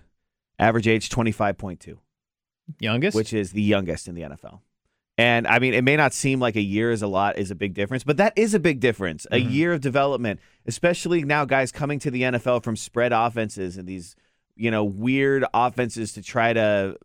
average 0.60 0.88
age 0.88 1.10
25.2, 1.10 1.98
Youngest? 2.80 3.16
which 3.16 3.32
is 3.32 3.52
the 3.52 3.62
youngest 3.62 4.08
in 4.08 4.16
the 4.16 4.22
NFL. 4.22 4.60
And 5.18 5.46
I 5.46 5.60
mean, 5.60 5.74
it 5.74 5.84
may 5.84 5.96
not 5.96 6.14
seem 6.14 6.40
like 6.40 6.56
a 6.56 6.62
year 6.62 6.92
is 6.92 7.02
a 7.02 7.08
lot, 7.08 7.38
is 7.38 7.52
a 7.52 7.56
big 7.56 7.74
difference, 7.74 8.04
but 8.04 8.18
that 8.18 8.34
is 8.36 8.54
a 8.54 8.60
big 8.60 8.80
difference. 8.80 9.26
A 9.32 9.40
mm-hmm. 9.40 9.52
year 9.52 9.74
of 9.74 9.82
development, 9.82 10.40
especially 10.66 11.24
now 11.24 11.46
guys 11.46 11.72
coming 11.72 12.00
to 12.00 12.12
the 12.12 12.24
NFL 12.24 12.64
from 12.64 12.76
spread 12.76 13.12
offenses 13.12 13.78
and 13.78 13.88
these, 13.88 14.16
you 14.56 14.72
know, 14.72 14.84
weird 14.84 15.46
offenses 15.54 16.14
to 16.14 16.22
try 16.22 16.54
to, 16.54 16.98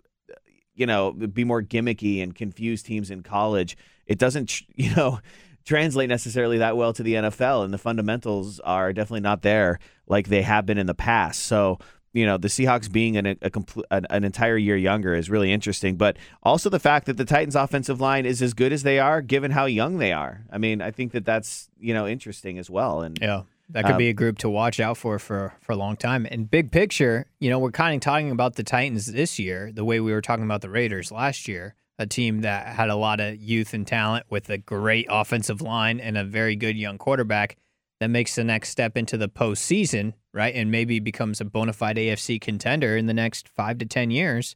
you 0.77 0.87
know, 0.87 1.13
be 1.13 1.45
more 1.45 1.63
gimmicky 1.63 2.23
and 2.23 2.35
confuse 2.35 2.83
teams 2.83 3.11
in 3.11 3.23
college. 3.23 3.77
It 4.07 4.19
doesn't, 4.19 4.63
you 4.77 4.95
know, 4.95 5.21
translate 5.65 6.09
necessarily 6.09 6.59
that 6.59 6.77
well 6.77 6.93
to 6.93 7.03
the 7.03 7.15
NFL, 7.15 7.65
and 7.65 7.75
the 7.75 7.79
fundamentals 7.79 8.61
are 8.61 8.93
definitely 8.93 9.21
not 9.21 9.43
there 9.43 9.79
like 10.07 10.29
they 10.29 10.43
have 10.43 10.65
been 10.65 10.79
in 10.79 10.87
the 10.87 10.95
past. 10.95 11.43
So, 11.43 11.79
you 12.13 12.25
know, 12.25 12.39
the 12.39 12.49
Seahawks 12.49 12.91
being 12.91 13.17
an, 13.17 13.27
a 13.27 13.51
compl- 13.51 13.83
an, 13.91 14.07
an 14.09 14.25
entire 14.25 14.57
year 14.57 14.77
younger 14.77 15.15
is 15.15 15.29
really 15.29 15.53
interesting, 15.53 15.97
but 15.97 16.17
also 16.43 16.71
the 16.71 16.79
fact 16.79 17.07
that 17.07 17.17
the 17.17 17.25
Titans' 17.25 17.57
offensive 17.57 18.01
line 18.01 18.25
is 18.25 18.41
as 18.41 18.55
good 18.55 18.73
as 18.73 18.85
they 18.85 18.99
are, 18.99 19.21
given 19.21 19.51
how 19.51 19.67
young 19.67 19.99
they 19.99 20.13
are. 20.13 20.45
I 20.51 20.59
mean, 20.59 20.81
I 20.81 20.93
think 20.93 21.13
that 21.13 21.25
that's 21.25 21.69
you 21.79 21.93
know 21.93 22.07
interesting 22.07 22.59
as 22.59 22.71
well. 22.71 23.03
And 23.03 23.19
Yeah, 23.21 23.43
that 23.71 23.85
could 23.85 23.93
Um, 23.93 23.99
be 23.99 24.09
a 24.09 24.13
group 24.13 24.39
to 24.39 24.49
watch 24.49 24.79
out 24.81 24.97
for 24.97 25.19
for 25.19 25.55
for 25.61 25.73
a 25.73 25.77
long 25.77 25.97
time. 25.97 26.27
And 26.31 26.51
big 26.51 26.71
picture, 26.71 27.27
you 27.41 27.51
know, 27.51 27.59
we're 27.59 27.73
kind 27.73 27.95
of 27.95 28.01
talking 28.01 28.31
about 28.31 28.55
the 28.55 28.63
Titans 28.63 29.07
this 29.07 29.39
year, 29.39 29.73
the 29.73 29.85
way 29.85 30.01
we 30.01 30.13
were 30.13 30.23
talking 30.23 30.45
about 30.45 30.61
the 30.61 30.71
Raiders 30.71 31.11
last 31.11 31.49
year, 31.49 31.75
a 31.99 32.07
team 32.07 32.43
that 32.43 32.67
had 32.67 32.91
a 32.91 32.97
lot 32.97 33.21
of 33.21 33.37
youth 33.37 33.75
and 33.75 33.87
talent 33.87 34.27
with 34.31 34.49
a 34.51 34.59
great 34.59 35.07
offensive 35.11 35.61
line 35.61 35.99
and 36.01 36.17
a 36.17 36.25
very 36.25 36.55
good 36.57 36.77
young 36.77 36.99
quarterback 36.99 37.57
that 37.99 38.09
makes 38.09 38.35
the 38.35 38.45
next 38.45 38.69
step 38.69 38.97
into 38.97 39.17
the 39.17 39.29
postseason, 39.29 40.13
right? 40.35 40.55
And 40.55 40.71
maybe 40.71 41.01
becomes 41.01 41.41
a 41.41 41.45
bona 41.47 41.73
fide 41.73 41.97
AFC 41.97 42.39
contender 42.41 42.97
in 42.97 43.07
the 43.07 43.15
next 43.15 43.49
five 43.49 43.79
to 43.79 43.87
ten 43.87 44.11
years. 44.11 44.55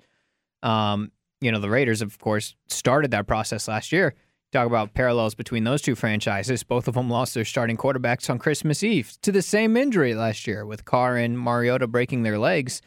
Um, 0.62 1.10
you 1.40 1.50
know, 1.50 1.58
the 1.58 1.70
Raiders, 1.70 2.02
of 2.02 2.18
course, 2.18 2.54
started 2.68 3.10
that 3.12 3.26
process 3.26 3.66
last 3.66 3.92
year. 3.92 4.14
Talk 4.52 4.66
about 4.66 4.94
parallels 4.94 5.36
between 5.36 5.62
those 5.62 5.80
two 5.80 5.94
franchises. 5.94 6.64
Both 6.64 6.88
of 6.88 6.94
them 6.94 7.08
lost 7.08 7.34
their 7.34 7.44
starting 7.44 7.76
quarterbacks 7.76 8.28
on 8.28 8.40
Christmas 8.40 8.82
Eve 8.82 9.16
to 9.22 9.30
the 9.30 9.42
same 9.42 9.76
injury 9.76 10.12
last 10.12 10.46
year, 10.48 10.66
with 10.66 10.84
Carr 10.84 11.16
and 11.16 11.38
Mariota 11.38 11.86
breaking 11.86 12.24
their 12.24 12.38
legs. 12.38 12.82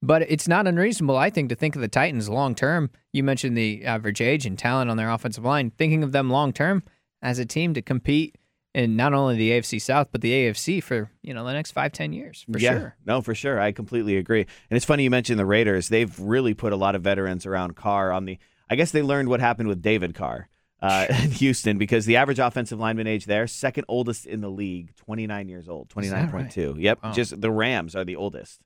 But 0.00 0.22
it's 0.22 0.46
not 0.46 0.68
unreasonable, 0.68 1.16
I 1.16 1.28
think, 1.28 1.48
to 1.48 1.56
think 1.56 1.74
of 1.74 1.82
the 1.82 1.88
Titans 1.88 2.28
long 2.28 2.54
term. 2.54 2.90
You 3.12 3.24
mentioned 3.24 3.56
the 3.56 3.84
average 3.84 4.20
age 4.20 4.46
and 4.46 4.56
talent 4.56 4.88
on 4.88 4.96
their 4.96 5.10
offensive 5.10 5.44
line. 5.44 5.72
Thinking 5.72 6.04
of 6.04 6.12
them 6.12 6.30
long 6.30 6.52
term 6.52 6.84
as 7.20 7.40
a 7.40 7.44
team 7.44 7.74
to 7.74 7.82
compete 7.82 8.36
in 8.72 8.94
not 8.94 9.12
only 9.12 9.36
the 9.36 9.50
AFC 9.50 9.80
South 9.80 10.08
but 10.12 10.20
the 10.20 10.30
AFC 10.30 10.80
for 10.80 11.10
you 11.22 11.34
know 11.34 11.44
the 11.44 11.52
next 11.52 11.72
five 11.72 11.92
ten 11.92 12.12
years 12.12 12.46
for 12.50 12.60
yeah, 12.60 12.70
sure. 12.70 12.96
no, 13.04 13.20
for 13.20 13.34
sure, 13.34 13.60
I 13.60 13.72
completely 13.72 14.16
agree. 14.16 14.42
And 14.42 14.76
it's 14.76 14.86
funny 14.86 15.02
you 15.02 15.10
mentioned 15.10 15.40
the 15.40 15.46
Raiders; 15.46 15.88
they've 15.88 16.18
really 16.20 16.54
put 16.54 16.72
a 16.72 16.76
lot 16.76 16.94
of 16.94 17.02
veterans 17.02 17.46
around 17.46 17.74
Carr 17.74 18.12
on 18.12 18.26
the. 18.26 18.38
I 18.70 18.76
guess 18.76 18.92
they 18.92 19.02
learned 19.02 19.28
what 19.28 19.40
happened 19.40 19.68
with 19.68 19.82
David 19.82 20.14
Carr. 20.14 20.48
Uh, 20.82 21.06
in 21.22 21.30
Houston, 21.42 21.76
because 21.76 22.06
the 22.06 22.16
average 22.16 22.38
offensive 22.38 22.78
lineman 22.78 23.06
age 23.06 23.26
there, 23.26 23.46
second 23.46 23.84
oldest 23.88 24.24
in 24.26 24.40
the 24.40 24.48
league, 24.50 24.94
29 24.96 25.48
years 25.48 25.68
old, 25.68 25.92
Is 25.98 26.10
that 26.10 26.32
right? 26.32 26.46
29.2. 26.46 26.76
Yep, 26.80 27.02
Wow. 27.02 27.12
just 27.12 27.38
the 27.40 27.50
Rams 27.50 27.94
are 27.94 28.04
the 28.04 28.16
oldest 28.16 28.60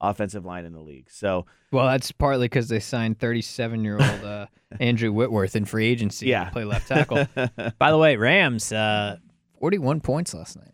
offensive 0.00 0.44
line 0.44 0.64
in 0.64 0.72
the 0.72 0.80
league. 0.80 1.08
So 1.08 1.46
Well, 1.70 1.86
that's 1.86 2.10
partly 2.10 2.46
because 2.46 2.68
they 2.68 2.80
signed 2.80 3.20
37 3.20 3.84
year 3.84 3.94
old 3.94 4.24
uh, 4.24 4.46
Andrew 4.80 5.12
Whitworth 5.12 5.54
in 5.54 5.64
free 5.64 5.86
agency 5.86 6.26
Yeah. 6.26 6.46
to 6.46 6.50
play 6.50 6.64
left 6.64 6.88
tackle. 6.88 7.28
By 7.78 7.92
the 7.92 7.98
way, 7.98 8.16
Rams, 8.16 8.72
uh, 8.72 9.18
41 9.60 10.00
points 10.00 10.34
last 10.34 10.56
night. 10.56 10.72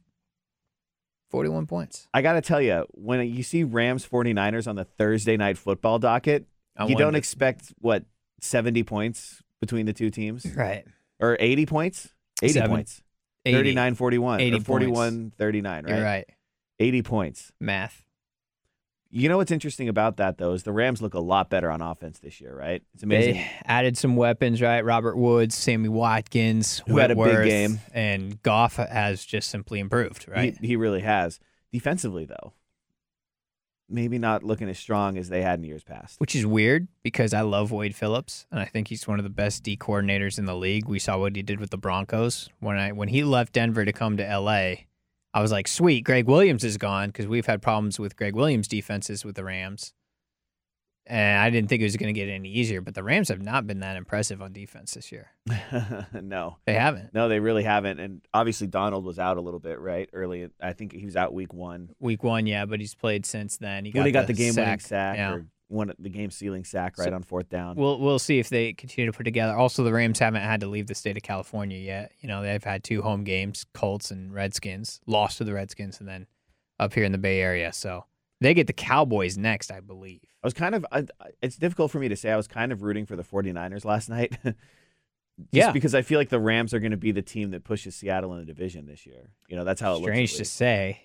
41 1.30 1.66
points. 1.66 2.09
I 2.14 2.23
got 2.23 2.33
to 2.35 2.40
tell 2.40 2.61
you, 2.62 2.87
when 2.92 3.21
you 3.28 3.42
see 3.42 3.64
Rams 3.64 4.07
49ers 4.09 4.66
on 4.66 4.76
the 4.76 4.85
Thursday 4.85 5.37
night 5.37 5.59
football 5.59 5.99
docket, 5.99 6.47
I 6.76 6.87
you 6.87 6.95
don't 6.97 7.09
wonder- 7.09 7.18
expect 7.18 7.75
what 7.80 8.04
70 8.40 8.83
points 8.85 9.42
between 9.61 9.87
the 9.87 9.93
two 9.93 10.11
teams 10.11 10.47
Right. 10.55 10.85
or 11.21 11.37
80 11.41 11.67
points? 11.67 12.09
80 12.43 12.53
Seven. 12.53 12.71
points. 12.71 13.03
80. 13.45 13.57
39 13.59 13.95
41 13.95 14.41
80 14.41 14.57
or 14.57 14.61
41 14.61 15.33
39, 15.38 15.85
right? 15.85 15.95
You're 15.95 16.05
right. 16.05 16.25
80 16.79 17.03
points. 17.03 17.53
Math. 17.61 18.05
You 19.11 19.31
know 19.31 19.38
what's 19.38 19.50
interesting 19.50 19.88
about 19.88 20.19
that 20.19 20.37
though 20.37 20.53
is 20.53 20.65
the 20.65 20.73
Rams 20.73 21.00
look 21.00 21.15
a 21.15 21.21
lot 21.21 21.49
better 21.49 21.71
on 21.71 21.81
offense 21.81 22.19
this 22.19 22.43
year, 22.43 22.55
right? 22.55 22.83
It's 22.93 23.03
amazing. 23.03 23.35
They 23.35 23.50
added 23.65 23.97
some 23.97 24.17
weapons, 24.17 24.61
right? 24.61 24.85
Robert 24.85 25.17
Woods, 25.17 25.55
Sammy 25.55 25.88
Watkins, 25.88 26.83
Who 26.87 26.99
had 26.99 27.11
a 27.11 27.17
big 27.17 27.47
game. 27.47 27.81
and 27.95 28.43
Goff 28.43 28.77
has 28.77 29.25
just 29.25 29.49
simply 29.49 29.81
improved, 29.81 30.27
right? 30.29 30.55
He, 30.61 30.69
he 30.69 30.77
really 30.77 31.00
has. 31.00 31.41
Defensively 31.73 32.27
though, 32.27 32.53
maybe 33.88 34.18
not 34.18 34.42
looking 34.42 34.68
as 34.68 34.78
strong 34.78 35.16
as 35.16 35.28
they 35.28 35.42
had 35.42 35.59
in 35.59 35.64
years 35.64 35.85
past. 35.85 36.21
Which 36.21 36.35
is 36.35 36.47
weird 36.47 36.88
because 37.02 37.33
I 37.33 37.40
love 37.42 37.73
Wade 37.73 37.95
Phillips 37.95 38.47
and 38.50 38.61
I 38.61 38.64
think 38.64 38.88
he's 38.88 39.07
one 39.07 39.18
of 39.18 39.25
the 39.25 39.30
best 39.30 39.62
D 39.62 39.76
coordinators 39.76 40.38
in 40.38 40.45
the 40.45 40.57
league. 40.57 40.87
We 40.88 40.99
saw 40.99 41.18
what 41.18 41.37
he 41.37 41.42
did 41.42 41.61
with 41.61 41.71
the 41.71 41.78
Broncos 41.78 42.49
when 42.61 42.76
I 42.76 42.92
when 42.92 43.09
he 43.09 43.23
left 43.23 43.52
Denver 43.52 43.85
to 43.85 43.92
come 43.92 44.16
to 44.16 44.38
LA. 44.38 44.75
I 45.35 45.42
was 45.42 45.52
like, 45.52 45.68
sweet, 45.68 46.04
Gregg 46.04 46.26
Williams 46.26 46.64
is 46.64 46.78
gone 46.78 47.11
because 47.11 47.26
we've 47.26 47.47
had 47.47 47.61
problems 47.61 47.99
with 47.99 48.16
Gregg 48.16 48.35
Williams' 48.35 48.66
defenses 48.66 49.25
with 49.25 49.37
the 49.37 49.45
Rams. 49.45 49.92
And 51.11 51.41
I 51.41 51.49
didn't 51.50 51.69
think 51.71 51.81
it 51.81 51.87
was 51.87 51.97
going 51.97 52.12
to 52.12 52.19
get 52.21 52.29
any 52.29 52.50
easier, 52.50 52.81
but 52.83 52.95
the 52.95 53.03
Rams 53.03 53.29
have 53.31 53.41
not 53.41 53.67
been 53.67 53.81
that 53.81 53.97
impressive 53.97 54.43
on 54.43 54.53
defense 54.53 54.93
this 54.95 55.11
year. 55.11 55.31
no. 56.12 56.59
They 56.67 56.75
haven't. 56.75 57.15
No, 57.15 57.29
they 57.29 57.41
really 57.41 57.62
haven't. 57.65 57.99
And 57.99 58.21
obviously 58.35 58.67
Donald 58.67 59.05
was 59.05 59.19
out 59.19 59.37
a 59.37 59.41
little 59.41 59.61
bit, 59.61 59.81
right? 59.81 60.09
Early 60.12 60.49
I 60.61 60.73
think 60.75 60.93
he 60.93 61.05
was 61.05 61.17
out 61.17 61.33
week 61.33 61.53
1. 61.55 61.91
Week 62.00 62.23
one, 62.23 62.47
yeah, 62.47 62.67
but 62.67 62.81
he's 62.81 62.95
played 62.95 63.25
since 63.27 63.57
then. 63.57 63.85
He 63.85 63.91
got 63.91 64.00
when 64.00 64.07
he 64.07 64.12
got 64.12 64.27
the, 64.27 64.33
the 64.35 64.38
game 64.38 64.55
winning 64.55 64.79
sack. 64.79 64.81
sack 64.83 65.17
Yeah. 65.17 65.33
or 65.33 65.47
one 65.69 65.93
the 65.99 66.09
game 66.09 66.31
sealing 66.31 66.65
sack 66.65 66.97
right 66.99 67.09
So- 67.09 67.15
on 67.15 67.23
fourth 67.23 67.49
down. 67.49 67.77
We'll 67.77 67.99
we'll 67.99 68.19
see 68.19 68.38
if 68.38 68.49
they 68.49 68.73
continue 68.73 69.11
to 69.11 69.17
put 69.17 69.25
together. 69.25 69.55
Also, 69.55 69.85
the 69.85 69.93
Rams 69.93 70.19
haven't 70.19 70.43
had 70.43 70.61
to 70.61 70.67
leave 70.67 70.87
the 70.87 70.95
state 70.95 71.17
of 71.17 71.23
California 71.23 71.79
yet. 71.79 72.12
You 72.21 72.29
know, 72.29 72.43
they've 72.43 72.62
had 72.65 72.85
two 72.85 73.03
home 73.03 73.23
games, 73.25 73.67
Colts 73.75 74.11
and 74.11 74.33
Redskins, 74.33 75.00
lost 75.07 75.38
to 75.38 75.45
the 75.45 75.53
Redskins, 75.53 76.00
and 76.00 76.09
then 76.09 76.27
up 76.81 76.95
here 76.95 77.05
in 77.05 77.12
the 77.12 77.19
Bay 77.19 77.41
Area. 77.41 77.73
So 77.75 78.05
they 78.40 78.54
get 78.54 78.66
the 78.66 78.73
Cowboys 78.73 79.37
next, 79.37 79.71
I 79.71 79.80
believe. 79.80 80.21
I 80.42 80.47
was 80.47 80.54
kind 80.54 80.75
of 80.75 80.87
I, 80.92 81.04
it's 81.42 81.57
difficult 81.57 81.90
for 81.90 81.99
me 81.99 82.09
to 82.09 82.16
say 82.16 82.30
I 82.30 82.37
was 82.37 82.47
kind 82.47 82.73
of 82.73 82.83
rooting 82.83 83.07
for 83.07 83.16
the 83.16 83.25
49ers 83.25 83.85
last 83.85 84.09
night. 84.09 84.37
Just 84.45 84.57
Yeah. 85.52 85.73
because 85.73 85.95
I 85.95 86.02
feel 86.02 86.18
like 86.18 86.30
the 86.30 86.40
Rams 86.40 86.75
are 86.75 86.80
going 86.80 86.90
to 86.90 86.97
be 86.97 87.12
the 87.12 87.23
team 87.23 87.50
that 87.52 87.64
pushes 87.64 87.95
Seattle 87.95 88.33
in 88.35 88.40
the 88.40 88.45
division 88.45 88.87
this 88.87 89.07
year. 89.07 89.30
You 89.49 89.57
know, 89.57 89.64
that's 89.64 89.80
how 89.80 89.95
it 89.95 90.02
Strange 90.02 90.30
looks. 90.30 90.33
Strange 90.33 90.49
to 90.49 90.52
say, 90.52 91.00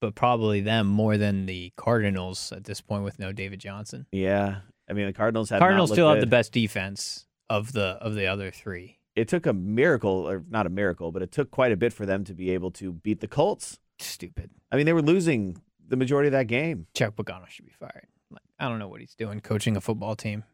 but 0.00 0.14
probably 0.14 0.60
them 0.60 0.86
more 0.86 1.16
than 1.16 1.46
the 1.46 1.72
Cardinals 1.76 2.52
at 2.52 2.64
this 2.64 2.80
point 2.80 3.04
with 3.04 3.18
no 3.18 3.32
David 3.32 3.60
Johnson. 3.60 4.06
Yeah. 4.12 4.56
I 4.88 4.92
mean, 4.92 5.06
the 5.06 5.12
Cardinals 5.12 5.50
have 5.50 5.60
Cardinals 5.60 5.92
still 5.92 6.08
have 6.10 6.20
the 6.20 6.26
best 6.26 6.52
defense 6.52 7.26
of 7.48 7.72
the 7.72 7.98
of 8.00 8.14
the 8.14 8.26
other 8.26 8.50
three. 8.50 8.98
It 9.14 9.28
took 9.28 9.46
a 9.46 9.52
miracle 9.52 10.28
or 10.28 10.44
not 10.48 10.66
a 10.66 10.70
miracle, 10.70 11.10
but 11.10 11.22
it 11.22 11.32
took 11.32 11.50
quite 11.50 11.72
a 11.72 11.76
bit 11.76 11.92
for 11.92 12.04
them 12.06 12.22
to 12.24 12.34
be 12.34 12.50
able 12.50 12.70
to 12.72 12.92
beat 12.92 13.20
the 13.20 13.28
Colts. 13.28 13.78
Stupid. 13.98 14.50
I 14.70 14.76
mean, 14.76 14.84
they 14.84 14.92
were 14.92 15.00
losing 15.02 15.56
the 15.88 15.96
majority 15.96 16.28
of 16.28 16.32
that 16.32 16.46
game. 16.46 16.86
Chuck 16.94 17.16
Pagano 17.16 17.48
should 17.48 17.66
be 17.66 17.72
fired. 17.72 18.06
Like, 18.30 18.42
I 18.58 18.68
don't 18.68 18.78
know 18.78 18.88
what 18.88 19.00
he's 19.00 19.14
doing 19.14 19.40
coaching 19.40 19.76
a 19.76 19.80
football 19.80 20.16
team. 20.16 20.44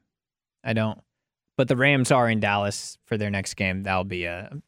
I 0.64 0.72
don't. 0.72 1.00
But 1.56 1.68
the 1.68 1.76
Rams 1.76 2.10
are 2.10 2.28
in 2.28 2.40
Dallas 2.40 2.98
for 3.04 3.16
their 3.16 3.30
next 3.30 3.54
game. 3.54 3.82
That'll 3.82 4.04
be 4.04 4.24
a 4.24 4.62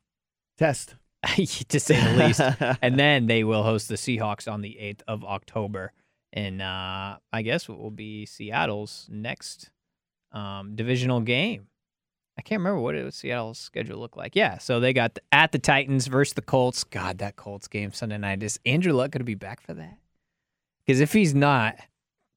Test. 0.59 0.95
to 1.37 1.81
say 1.81 2.01
the 2.01 2.25
least. 2.25 2.41
and 2.83 2.99
then 2.99 3.27
they 3.27 3.45
will 3.45 3.63
host 3.63 3.89
the 3.89 3.95
Seahawks 3.95 4.51
on 4.51 4.61
the 4.61 4.77
8th 4.81 5.01
of 5.09 5.25
October. 5.25 5.93
And 6.33 6.61
uh, 6.61 7.17
I 7.33 7.43
guess 7.43 7.69
what 7.69 7.79
will 7.79 7.91
be 7.91 8.27
Seattle's 8.27 9.09
next 9.11 9.71
um, 10.33 10.77
divisional 10.77 11.21
game. 11.21 11.69
I 12.37 12.43
can't 12.43 12.61
remember 12.61 12.81
what 12.81 12.97
it 12.97 13.05
was 13.05 13.15
Seattle's 13.15 13.59
schedule 13.59 14.01
looked 14.01 14.17
like. 14.17 14.35
Yeah, 14.35 14.59
so 14.59 14.81
they 14.81 14.93
got 14.93 15.15
the, 15.15 15.23
at 15.31 15.53
the 15.53 15.59
Titans 15.61 16.09
versus 16.09 16.35
the 16.35 16.43
Colts. 16.43 16.83
God, 16.83 17.19
that 17.19 17.37
Colts 17.37 17.69
game 17.69 17.93
Sunday 17.93 18.19
night. 18.19 18.43
Is 18.43 18.59
Andrew 18.67 18.93
Luck 18.93 19.13
going 19.13 19.21
to 19.21 19.25
be 19.25 19.37
back 19.37 19.61
for 19.61 19.73
that? 19.75 19.99
Because 20.87 21.01
if 21.01 21.13
he's 21.13 21.35
not, 21.35 21.77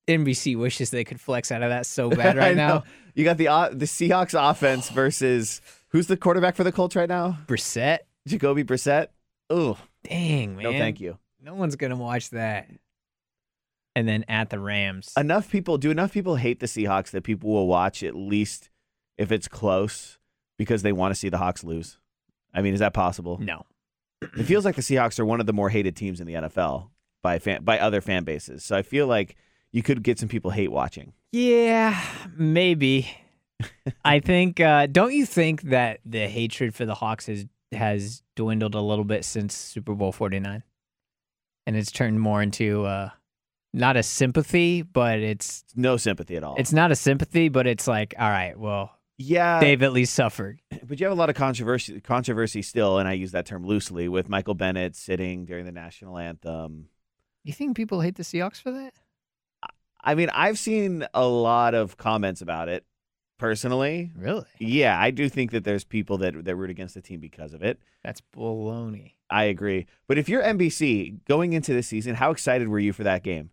NBC 0.08 0.58
wishes 0.58 0.90
they 0.90 1.04
could 1.04 1.20
flex 1.20 1.52
out 1.52 1.62
of 1.64 1.70
that 1.70 1.86
so 1.86 2.10
bad 2.10 2.38
right 2.38 2.56
now. 2.56 2.84
You 3.14 3.24
got 3.24 3.38
the 3.38 3.48
uh, 3.50 3.70
the 3.70 3.86
Seahawks 3.86 4.34
offense 4.40 4.90
versus 4.90 5.62
who's 5.90 6.08
the 6.08 6.18
quarterback 6.18 6.56
for 6.56 6.64
the 6.64 6.72
Colts 6.72 6.96
right 6.96 7.10
now? 7.10 7.38
Brissett, 7.48 8.00
Jacoby 8.28 8.64
Brissett. 8.64 9.08
Oh, 9.50 9.78
dang 10.04 10.56
man, 10.56 10.64
no, 10.64 10.72
thank 10.72 11.00
you. 11.02 11.18
No 11.42 11.56
one's 11.56 11.76
gonna 11.76 11.96
watch 11.98 12.30
that. 12.32 12.70
And 13.96 14.08
then 14.08 14.26
at 14.28 14.52
the 14.52 14.60
Rams, 14.60 15.12
Enough 15.18 15.50
people 15.50 15.78
do 15.80 15.90
enough 15.90 16.14
people 16.14 16.36
hate 16.36 16.60
the 16.60 16.68
Seahawks 16.68 17.10
that 17.12 17.24
people 17.24 17.50
will 17.50 17.68
watch 17.68 18.04
at 18.04 18.16
least 18.16 18.70
if 19.18 19.32
it's 19.32 19.48
close 19.48 20.20
because 20.58 20.84
they 20.84 20.92
want 20.92 21.12
to 21.14 21.20
see 21.20 21.30
the 21.30 21.40
Hawks 21.40 21.64
lose. 21.64 21.98
I 22.54 22.62
mean, 22.62 22.74
is 22.74 22.80
that 22.80 22.94
possible? 22.94 23.40
no. 23.42 23.66
It 24.22 24.46
feels 24.46 24.66
like 24.66 24.76
the 24.76 24.82
Seahawks 24.82 25.20
are 25.20 25.26
one 25.26 25.40
of 25.40 25.46
the 25.46 25.54
more 25.54 25.70
hated 25.70 25.96
teams 25.96 26.20
in 26.20 26.26
the 26.26 26.34
NFL 26.34 26.90
by 27.24 27.40
fan, 27.40 27.64
by 27.64 27.80
other 27.80 28.02
fan 28.02 28.24
bases. 28.24 28.64
So 28.64 28.76
I 28.76 28.82
feel 28.82 29.08
like 29.08 29.36
you 29.72 29.84
could 29.84 30.04
get 30.04 30.20
some 30.20 30.30
people 30.30 30.52
hate 30.52 30.72
watching. 30.72 31.14
Yeah, 31.32 32.00
maybe. 32.36 33.10
I 34.06 34.20
think. 34.20 34.60
Uh, 34.60 34.88
don't 34.88 35.14
you 35.14 35.26
think 35.26 35.64
that 35.64 36.00
the 36.06 36.28
hatred 36.28 36.76
for 36.76 36.86
the 36.86 36.96
Hawks 36.96 37.26
has 37.28 37.46
has 37.74 38.22
dwindled 38.36 38.76
a 38.76 38.82
little 38.82 39.04
bit 39.04 39.26
since 39.26 39.56
Super 39.56 39.94
Bowl 39.96 40.12
Forty 40.12 40.40
Nine, 40.40 40.64
and 41.66 41.76
it's 41.76 41.92
turned 41.92 42.22
more 42.22 42.42
into 42.42 42.86
uh, 42.86 43.10
not 43.74 43.98
a 43.98 44.04
sympathy, 44.04 44.84
but 44.84 45.20
it's 45.20 45.64
No 45.76 45.98
sympathy 45.98 46.38
at 46.38 46.44
all. 46.44 46.56
it's 46.58 46.72
not 46.72 46.92
a 46.92 46.96
sympathy, 46.96 47.50
but 47.50 47.68
it's 47.68 47.88
like, 47.88 48.14
all 48.18 48.30
right, 48.30 48.58
well, 48.58 48.92
yeah, 49.18 49.60
they've 49.60 49.82
at 49.84 49.92
least 49.92 50.14
suffered. 50.14 50.62
but 50.84 51.00
you 51.00 51.06
have 51.08 51.14
a 51.18 51.20
lot 51.20 51.30
of 51.30 51.36
controversy 51.36 52.00
controversy 52.00 52.62
still, 52.62 53.00
and 53.00 53.08
I 53.08 53.14
use 53.14 53.32
that 53.32 53.48
term 53.48 53.66
loosely 53.66 54.08
with 54.08 54.30
Michael 54.30 54.54
Bennett 54.54 54.96
sitting 54.96 55.46
during 55.46 55.66
the 55.66 55.72
national 55.72 56.18
anthem. 56.18 56.90
You 57.48 57.54
think 57.54 57.78
people 57.78 58.02
hate 58.02 58.16
the 58.16 58.24
Seahawks 58.24 58.62
for 58.62 58.72
that? 58.72 58.94
I 60.04 60.16
mean, 60.16 60.30
I've 60.34 60.60
seen 60.60 61.08
a 61.14 61.26
lot 61.26 61.74
of 61.76 61.96
comments 61.96 62.42
about 62.42 62.68
it 62.68 62.86
personally. 63.40 64.12
Really? 64.18 64.44
Yeah, 64.60 65.00
I 65.00 65.12
do 65.12 65.30
think 65.30 65.52
that 65.52 65.64
there's 65.64 65.86
people 65.86 66.18
that 66.18 66.44
that 66.44 66.56
root 66.58 66.70
against 66.70 66.94
the 66.94 67.02
team 67.02 67.22
because 67.22 67.54
of 67.54 67.64
it. 67.64 67.80
That's 68.04 68.22
baloney. 68.36 69.14
I 69.30 69.46
agree. 69.46 69.86
But 70.10 70.18
if 70.18 70.28
you're 70.28 70.44
NBC 70.44 71.24
going 71.24 71.54
into 71.54 71.74
this 71.74 71.88
season, 71.88 72.16
how 72.16 72.32
excited 72.32 72.68
were 72.68 72.80
you 72.80 72.92
for 72.92 73.04
that 73.06 73.24
game? 73.24 73.52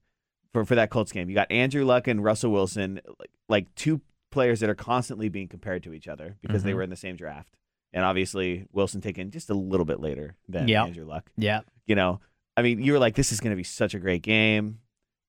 For 0.52 0.64
for 0.64 0.74
that 0.74 0.90
Colts 0.90 1.12
game. 1.12 1.28
You 1.28 1.36
got 1.36 1.52
Andrew 1.52 1.84
Luck 1.84 2.08
and 2.08 2.22
Russell 2.22 2.50
Wilson, 2.50 3.00
like, 3.20 3.30
like 3.48 3.74
two 3.76 4.00
players 4.32 4.58
that 4.58 4.68
are 4.68 4.74
constantly 4.74 5.28
being 5.28 5.46
compared 5.46 5.84
to 5.84 5.92
each 5.94 6.08
other 6.08 6.36
because 6.42 6.64
they 6.64 6.72
Mhm. 6.72 6.76
were 6.76 6.82
in 6.82 6.90
the 6.90 6.96
same 6.96 7.14
draft. 7.14 7.56
And 7.92 8.04
obviously 8.04 8.66
Wilson 8.72 9.00
taken 9.00 9.30
just 9.30 9.50
a 9.50 9.54
little 9.54 9.86
bit 9.86 10.00
later 10.00 10.34
than 10.48 10.66
Yep. 10.66 10.86
Andrew 10.88 11.04
Luck. 11.04 11.30
Yeah. 11.36 11.60
You 11.86 11.94
know, 11.94 12.20
I 12.56 12.62
mean, 12.62 12.82
you 12.82 12.92
were 12.92 12.98
like, 12.98 13.14
this 13.14 13.32
is 13.32 13.40
going 13.40 13.50
to 13.50 13.56
be 13.56 13.64
such 13.64 13.94
a 13.94 13.98
great 13.98 14.22
game. 14.22 14.80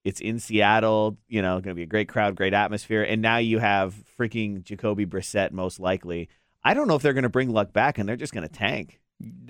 It's 0.04 0.22
in 0.22 0.40
Seattle, 0.40 1.18
you 1.28 1.42
know, 1.42 1.54
going 1.56 1.64
to 1.72 1.76
be 1.76 1.84
a 1.84 1.88
great 1.88 2.08
crowd, 2.08 2.36
great 2.36 2.54
atmosphere. 2.54 3.02
And 3.02 3.22
now 3.22 3.38
you 3.38 3.58
have 3.58 3.96
freaking 4.20 4.64
Jacoby 4.64 5.06
Brissett, 5.06 5.52
most 5.52 5.80
likely. 5.80 6.30
I 6.64 6.76
don't 6.76 6.88
know 6.88 6.96
if 6.96 7.02
they're 7.02 7.14
going 7.14 7.24
to 7.24 7.30
bring 7.30 7.50
Luck 7.50 7.74
back 7.74 7.98
and 7.98 8.08
they're 8.08 8.16
just 8.16 8.34
going 8.34 8.48
to 8.48 8.54
tank. 8.54 9.02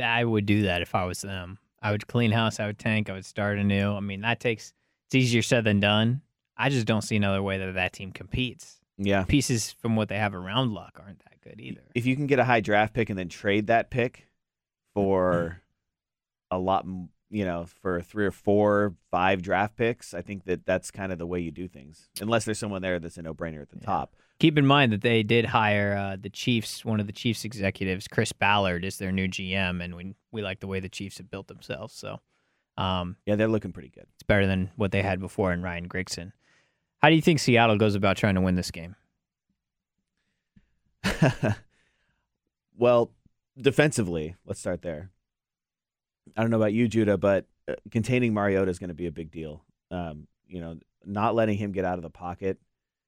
I 0.01 0.23
would 0.23 0.45
do 0.45 0.63
that 0.63 0.81
if 0.81 0.95
I 0.95 1.05
was 1.05 1.21
them. 1.21 1.59
I 1.81 1.91
would 1.91 2.07
clean 2.07 2.31
house. 2.31 2.59
I 2.59 2.67
would 2.67 2.79
tank. 2.79 3.09
I 3.09 3.13
would 3.13 3.25
start 3.25 3.57
anew. 3.57 3.91
I 3.91 3.99
mean, 3.99 4.21
that 4.21 4.39
takes 4.39 4.73
it's 5.07 5.15
easier 5.15 5.41
said 5.41 5.65
than 5.65 5.79
done. 5.79 6.21
I 6.57 6.69
just 6.69 6.87
don't 6.87 7.01
see 7.01 7.15
another 7.15 7.43
way 7.43 7.57
that 7.57 7.73
that 7.73 7.93
team 7.93 8.11
competes. 8.11 8.79
Yeah. 8.97 9.23
Pieces 9.23 9.71
from 9.71 9.95
what 9.95 10.09
they 10.09 10.17
have 10.17 10.33
around 10.33 10.73
Luck 10.73 10.99
aren't 11.03 11.19
that 11.19 11.41
good 11.41 11.59
either. 11.59 11.81
If 11.93 12.05
you 12.05 12.15
can 12.15 12.27
get 12.27 12.39
a 12.39 12.45
high 12.45 12.61
draft 12.61 12.93
pick 12.93 13.09
and 13.09 13.19
then 13.19 13.29
trade 13.29 13.67
that 13.67 13.89
pick 13.89 14.27
for 14.93 15.61
a 16.51 16.57
lot, 16.57 16.85
you 17.35 17.43
know, 17.43 17.65
for 17.81 18.01
three 18.01 18.25
or 18.25 18.31
four, 18.31 18.93
five 19.11 19.41
draft 19.41 19.75
picks, 19.75 20.13
I 20.13 20.21
think 20.21 20.45
that 20.45 20.65
that's 20.65 20.89
kind 20.89 21.11
of 21.11 21.17
the 21.19 21.27
way 21.27 21.39
you 21.41 21.51
do 21.51 21.67
things. 21.67 22.07
Unless 22.21 22.45
there's 22.45 22.59
someone 22.59 22.81
there 22.81 22.97
that's 22.97 23.17
a 23.17 23.21
no 23.21 23.33
brainer 23.33 23.61
at 23.61 23.69
the 23.69 23.77
Yeah. 23.79 23.85
top. 23.85 24.15
Keep 24.39 24.57
in 24.57 24.65
mind 24.65 24.91
that 24.93 25.01
they 25.01 25.21
did 25.23 25.45
hire 25.45 25.95
uh, 25.97 26.15
the 26.19 26.29
Chiefs. 26.29 26.85
One 26.85 26.99
of 26.99 27.07
the 27.07 27.13
Chiefs 27.13 27.43
executives, 27.45 28.07
Chris 28.07 28.31
Ballard, 28.31 28.85
is 28.85 28.97
their 28.97 29.11
new 29.11 29.27
GM, 29.27 29.83
and 29.83 29.95
we 29.95 30.13
we 30.31 30.41
like 30.41 30.59
the 30.61 30.67
way 30.67 30.79
the 30.79 30.89
Chiefs 30.89 31.17
have 31.17 31.29
built 31.29 31.47
themselves. 31.47 31.93
So, 31.93 32.19
um, 32.77 33.15
Yeah, 33.25 33.35
they're 33.35 33.47
looking 33.49 33.71
pretty 33.73 33.89
good. 33.89 34.05
it's 34.13 34.23
better 34.23 34.47
than 34.47 34.71
what 34.77 34.91
they 34.91 35.01
had 35.01 35.19
before 35.19 35.51
in 35.53 35.61
Ryan 35.61 35.87
Grigson. 35.89 36.31
How 37.01 37.09
do 37.09 37.15
you 37.15 37.21
think 37.21 37.39
Seattle 37.39 37.77
goes 37.77 37.95
about 37.95 38.17
trying 38.17 38.35
to 38.35 38.41
win 38.41 38.55
this 38.55 38.71
game? 38.71 38.95
well, 42.77 43.11
defensively, 43.59 44.35
let's 44.45 44.59
start 44.59 44.81
there. 44.81 45.11
I 46.35 46.41
don't 46.41 46.49
know 46.49 46.57
about 46.57 46.73
you, 46.73 46.87
Judah, 46.87 47.17
but 47.17 47.45
uh, 47.67 47.75
containing 47.91 48.33
Mariota 48.33 48.69
is 48.69 48.79
going 48.79 48.87
to 48.89 48.93
be 48.95 49.05
a 49.07 49.11
big 49.11 49.31
deal. 49.31 49.63
Um, 49.91 50.27
you 50.47 50.59
know, 50.61 50.77
not 51.05 51.35
letting 51.35 51.57
him 51.57 51.71
get 51.71 51.85
out 51.85 51.97
of 51.97 52.03
the 52.03 52.09
pocket, 52.09 52.59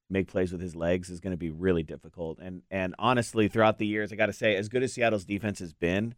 make 0.09 0.27
plays 0.27 0.51
with 0.51 0.61
his 0.61 0.75
legs 0.75 1.09
is 1.09 1.19
going 1.19 1.31
to 1.31 1.37
be 1.37 1.49
really 1.49 1.83
difficult. 1.83 2.39
And 2.39 2.61
and 2.71 2.95
honestly, 2.99 3.47
throughout 3.47 3.77
the 3.77 3.87
years, 3.87 4.11
I 4.11 4.15
got 4.15 4.27
to 4.27 4.33
say, 4.33 4.55
as 4.55 4.69
good 4.69 4.83
as 4.83 4.93
Seattle's 4.93 5.25
defense 5.25 5.59
has 5.59 5.73
been, 5.73 6.15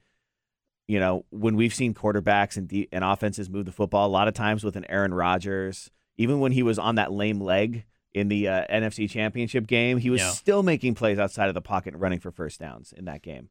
you 0.87 0.99
know, 0.99 1.25
when 1.29 1.55
we've 1.55 1.73
seen 1.73 1.93
quarterbacks 1.93 2.57
and 2.57 2.67
de- 2.67 2.87
and 2.91 3.03
offenses 3.03 3.49
move 3.49 3.65
the 3.65 3.71
football, 3.71 4.07
a 4.07 4.09
lot 4.11 4.27
of 4.27 4.33
times 4.33 4.63
with 4.63 4.75
an 4.75 4.85
Aaron 4.89 5.13
Rodgers, 5.13 5.89
even 6.17 6.39
when 6.39 6.51
he 6.51 6.63
was 6.63 6.77
on 6.79 6.95
that 6.95 7.11
lame 7.11 7.39
leg 7.39 7.85
in 8.13 8.27
the 8.27 8.47
uh, 8.47 8.65
NFC 8.71 9.09
Championship 9.09 9.67
game, 9.67 9.97
he 9.99 10.09
was 10.09 10.21
Yeah. 10.21 10.31
still 10.31 10.63
making 10.63 10.95
plays 10.95 11.19
outside 11.19 11.47
of 11.47 11.53
the 11.53 11.61
pocket 11.61 11.93
and 11.93 12.01
running 12.01 12.19
for 12.19 12.31
first 12.31 12.59
downs 12.59 12.91
in 12.95 13.05
that 13.05 13.21
game. 13.21 13.49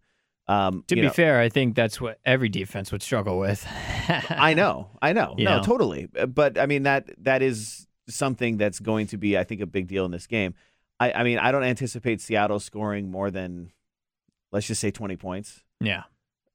Um, 0.49 0.83
To 0.88 0.95
be 0.95 1.02
know, 1.02 1.11
fair, 1.11 1.40
I 1.40 1.49
think 1.50 1.75
that's 1.76 2.00
what 2.00 2.19
every 2.25 2.49
defense 2.49 2.90
would 2.90 3.02
struggle 3.02 3.38
with. 3.38 3.67
I 4.31 4.55
know, 4.55 4.88
I 5.02 5.12
know, 5.12 5.35
You 5.37 5.45
no, 5.45 5.59
know? 5.59 5.62
totally. 5.62 6.09
Uh, 6.19 6.26
But 6.26 6.59
I 6.59 6.67
mean 6.67 6.85
that 6.85 7.11
that 7.25 7.43
is 7.43 7.87
something 8.09 8.57
that's 8.57 8.81
going 8.81 9.07
to 9.09 9.19
be, 9.19 9.37
I 9.37 9.45
think, 9.45 9.61
a 9.61 9.67
big 9.67 9.87
deal 9.87 10.05
in 10.07 10.11
this 10.11 10.26
game. 10.26 10.55
I, 10.99 11.12
I 11.12 11.23
mean, 11.23 11.38
I 11.38 11.52
don't 11.52 11.64
anticipate 11.64 12.21
Seattle 12.21 12.59
scoring 12.59 13.11
more 13.11 13.31
than, 13.31 13.71
let's 14.50 14.67
just 14.67 14.81
say, 14.81 14.90
twenty 14.90 15.17
points. 15.17 15.62
Yeah. 15.81 16.05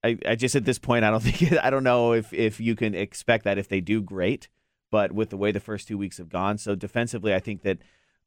I, 0.03 0.17
I 0.27 0.35
just 0.35 0.55
at 0.55 0.65
this 0.65 0.79
point, 0.79 1.05
I 1.05 1.11
don't 1.11 1.23
think 1.23 1.53
I 1.63 1.69
don't 1.69 1.83
know 1.83 2.13
if 2.13 2.33
if 2.33 2.59
you 2.59 2.75
can 2.75 2.95
expect 2.95 3.43
that 3.45 3.57
if 3.57 3.69
they 3.69 3.79
do 3.79 4.01
great, 4.01 4.49
but 4.91 5.11
with 5.11 5.29
the 5.29 5.37
way 5.37 5.51
the 5.51 5.59
first 5.59 5.87
two 5.87 5.97
weeks 5.97 6.17
have 6.17 6.29
gone, 6.29 6.57
so 6.57 6.75
defensively, 6.75 7.33
I 7.33 7.39
think 7.39 7.61
that 7.61 7.77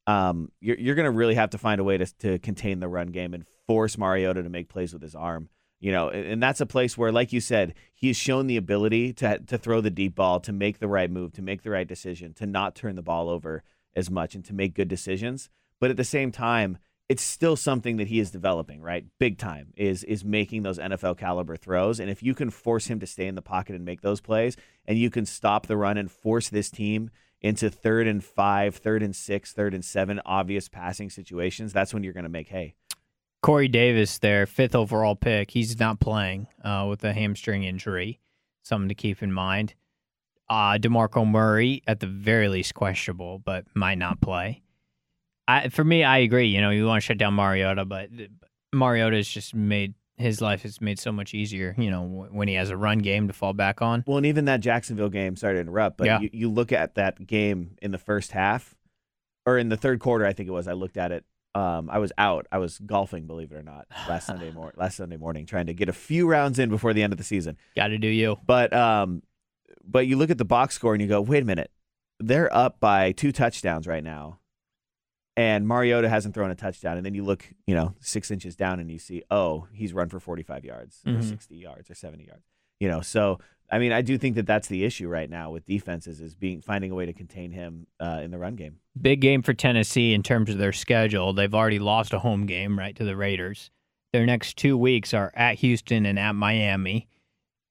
um, 0.06 0.52
you're 0.60 0.78
you're 0.78 0.94
going 0.94 1.04
to 1.04 1.10
really 1.10 1.34
have 1.34 1.50
to 1.50 1.58
find 1.58 1.80
a 1.80 1.84
way 1.84 1.98
to 1.98 2.06
to 2.18 2.38
contain 2.38 2.80
the 2.80 2.88
run 2.88 3.08
game 3.08 3.34
and 3.34 3.44
force 3.66 3.98
Mariota 3.98 4.42
to 4.42 4.48
make 4.48 4.68
plays 4.68 4.92
with 4.92 5.02
his 5.02 5.14
arm. 5.14 5.48
You 5.78 5.92
know, 5.92 6.08
and 6.08 6.42
that's 6.42 6.60
a 6.60 6.66
place 6.66 6.96
where, 6.96 7.12
like 7.12 7.32
you 7.32 7.40
said, 7.40 7.74
he's 7.94 8.16
shown 8.16 8.46
the 8.46 8.56
ability 8.56 9.12
to 9.14 9.38
to 9.40 9.58
throw 9.58 9.80
the 9.80 9.90
deep 9.90 10.14
ball, 10.14 10.40
to 10.40 10.52
make 10.52 10.78
the 10.78 10.88
right 10.88 11.10
move, 11.10 11.32
to 11.34 11.42
make 11.42 11.62
the 11.62 11.70
right 11.70 11.86
decision, 11.86 12.32
to 12.34 12.46
not 12.46 12.74
turn 12.74 12.96
the 12.96 13.02
ball 13.02 13.28
over 13.28 13.62
as 13.94 14.10
much, 14.10 14.34
and 14.34 14.44
to 14.46 14.54
make 14.54 14.74
good 14.74 14.88
decisions. 14.88 15.50
But 15.78 15.90
at 15.90 15.98
the 15.98 16.04
same 16.04 16.32
time, 16.32 16.78
it's 17.08 17.22
still 17.22 17.56
something 17.56 17.98
that 17.98 18.08
he 18.08 18.18
is 18.18 18.30
developing, 18.30 18.80
right? 18.80 19.04
Big 19.18 19.38
time 19.38 19.72
is 19.76 20.02
is 20.04 20.24
making 20.24 20.62
those 20.62 20.78
NFL 20.78 21.18
caliber 21.18 21.56
throws, 21.56 22.00
and 22.00 22.10
if 22.10 22.22
you 22.22 22.34
can 22.34 22.50
force 22.50 22.86
him 22.86 22.98
to 23.00 23.06
stay 23.06 23.26
in 23.26 23.34
the 23.34 23.42
pocket 23.42 23.76
and 23.76 23.84
make 23.84 24.00
those 24.00 24.20
plays, 24.20 24.56
and 24.86 24.98
you 24.98 25.10
can 25.10 25.26
stop 25.26 25.66
the 25.66 25.76
run 25.76 25.98
and 25.98 26.10
force 26.10 26.48
this 26.48 26.70
team 26.70 27.10
into 27.40 27.70
third 27.70 28.06
and 28.06 28.24
five, 28.24 28.76
third 28.76 29.02
and 29.02 29.14
six, 29.14 29.52
third 29.52 29.74
and 29.74 29.84
seven 29.84 30.20
obvious 30.24 30.68
passing 30.68 31.10
situations, 31.10 31.72
that's 31.72 31.92
when 31.94 32.02
you're 32.02 32.12
going 32.12 32.24
to 32.24 32.30
make 32.30 32.48
hay. 32.48 32.74
Corey 33.46 33.68
Davis, 33.68 34.18
their 34.18 34.44
fifth 34.44 34.74
overall 34.74 35.14
pick, 35.14 35.52
he's 35.52 35.78
not 35.78 36.00
playing 36.00 36.48
uh, 36.64 36.84
with 36.90 37.04
a 37.04 37.12
hamstring 37.12 37.62
injury. 37.62 38.18
Something 38.64 38.88
to 38.88 38.94
keep 38.96 39.22
in 39.22 39.30
mind. 39.30 39.74
Uh, 40.50 40.78
DeMarco 40.78 41.24
Murray, 41.24 41.80
at 41.86 42.00
the 42.00 42.08
very 42.08 42.48
least, 42.48 42.74
questionable, 42.74 43.38
but 43.38 43.64
might 43.72 43.98
not 43.98 44.20
play. 44.20 44.64
I, 45.46 45.68
for 45.68 45.84
me, 45.84 46.02
I 46.02 46.18
agree. 46.18 46.48
You 46.48 46.60
know, 46.60 46.70
you 46.70 46.86
want 46.86 47.00
to 47.00 47.06
shut 47.06 47.18
down 47.18 47.34
Mariota, 47.34 47.84
but 47.84 48.10
Mariota 48.10 48.32
Mariota's 48.74 49.28
just 49.28 49.54
made 49.54 49.94
his 50.16 50.40
life 50.40 50.64
is 50.64 50.80
made 50.80 50.98
so 50.98 51.12
much 51.12 51.32
easier. 51.32 51.72
You 51.78 51.88
know, 51.92 52.02
wh- 52.04 52.34
when 52.34 52.48
he 52.48 52.54
has 52.54 52.70
a 52.70 52.76
run 52.76 52.98
game 52.98 53.28
to 53.28 53.32
fall 53.32 53.52
back 53.52 53.80
on. 53.80 54.02
Well, 54.08 54.16
and 54.16 54.26
even 54.26 54.46
that 54.46 54.58
Jacksonville 54.58 55.08
game, 55.08 55.36
sorry 55.36 55.54
to 55.54 55.60
interrupt, 55.60 55.98
but 55.98 56.06
Yeah. 56.06 56.18
you, 56.18 56.30
you 56.32 56.50
look 56.50 56.72
at 56.72 56.96
that 56.96 57.24
game 57.28 57.76
in 57.80 57.92
the 57.92 57.98
first 57.98 58.32
half, 58.32 58.74
or 59.44 59.56
in 59.56 59.68
the 59.68 59.76
third 59.76 60.00
quarter, 60.00 60.26
I 60.26 60.32
think 60.32 60.48
it 60.48 60.52
was. 60.52 60.66
I 60.66 60.72
looked 60.72 60.96
at 60.96 61.12
it. 61.12 61.24
Um, 61.56 61.88
I 61.90 61.98
was 61.98 62.12
out. 62.18 62.46
I 62.52 62.58
was 62.58 62.78
golfing, 62.78 63.26
believe 63.26 63.50
it 63.52 63.54
or 63.56 63.62
not, 63.62 63.86
last 64.08 64.26
Sunday 64.30 64.50
mor- 64.50 64.74
last 64.76 64.96
Sunday 64.96 65.16
morning, 65.16 65.46
trying 65.46 65.66
to 65.66 65.74
get 65.74 65.88
a 65.88 65.92
few 65.92 66.28
rounds 66.28 66.58
in 66.58 66.68
before 66.68 66.92
the 66.92 67.02
end 67.02 67.12
of 67.12 67.16
the 67.18 67.24
season. 67.24 67.56
Got 67.74 67.88
to 67.88 67.98
do 67.98 68.08
you. 68.08 68.36
But 68.46 68.72
um, 68.74 69.22
but 69.84 70.06
you 70.06 70.16
look 70.16 70.30
at 70.30 70.38
the 70.38 70.44
box 70.44 70.74
score 70.74 70.92
and 70.94 71.00
you 71.00 71.08
go, 71.08 71.20
wait 71.20 71.42
a 71.42 71.46
minute, 71.46 71.70
they're 72.20 72.54
up 72.54 72.78
by 72.80 73.12
two 73.12 73.32
touchdowns 73.32 73.86
right 73.86 74.04
now, 74.04 74.40
and 75.36 75.66
Mariota 75.66 76.08
hasn't 76.08 76.34
thrown 76.34 76.50
a 76.50 76.54
touchdown. 76.54 76.96
And 76.96 77.06
then 77.06 77.14
you 77.14 77.24
look, 77.24 77.48
you 77.66 77.74
know, 77.74 77.94
six 78.00 78.30
inches 78.30 78.54
down 78.56 78.80
and 78.80 78.90
you 78.90 78.98
see, 78.98 79.22
oh, 79.30 79.66
he's 79.72 79.92
run 79.94 80.08
for 80.08 80.20
forty-five 80.20 80.64
yards 80.64 81.00
or 81.06 81.12
Mhm. 81.12 81.24
sixty 81.24 81.56
yards 81.56 81.90
or 81.90 81.94
seventy 81.94 82.24
yards. 82.26 82.44
You 82.80 82.88
know, 82.88 83.00
so 83.00 83.38
I 83.70 83.78
mean, 83.78 83.92
I 83.92 84.02
do 84.02 84.16
think 84.16 84.36
that 84.36 84.46
that's 84.46 84.68
the 84.68 84.84
issue 84.84 85.08
right 85.08 85.28
now 85.28 85.50
with 85.50 85.66
defenses 85.66 86.20
is 86.20 86.34
being 86.34 86.60
finding 86.60 86.92
a 86.92 86.94
way 86.94 87.06
to 87.06 87.12
contain 87.12 87.50
him 87.50 87.86
uh, 87.98 88.20
in 88.22 88.30
the 88.30 88.38
run 88.38 88.54
game. 88.54 88.76
Big 89.00 89.20
game 89.20 89.42
for 89.42 89.54
Tennessee 89.54 90.14
in 90.14 90.22
terms 90.22 90.50
of 90.50 90.58
their 90.58 90.72
schedule. 90.72 91.32
They've 91.32 91.54
already 91.54 91.78
lost 91.78 92.12
a 92.12 92.20
home 92.20 92.46
game, 92.46 92.78
right, 92.78 92.94
to 92.96 93.04
the 93.04 93.16
Raiders. 93.16 93.70
Their 94.12 94.24
next 94.24 94.56
two 94.56 94.78
weeks 94.78 95.12
are 95.12 95.32
at 95.34 95.56
Houston 95.56 96.06
and 96.06 96.18
at 96.18 96.34
Miami. 96.34 97.08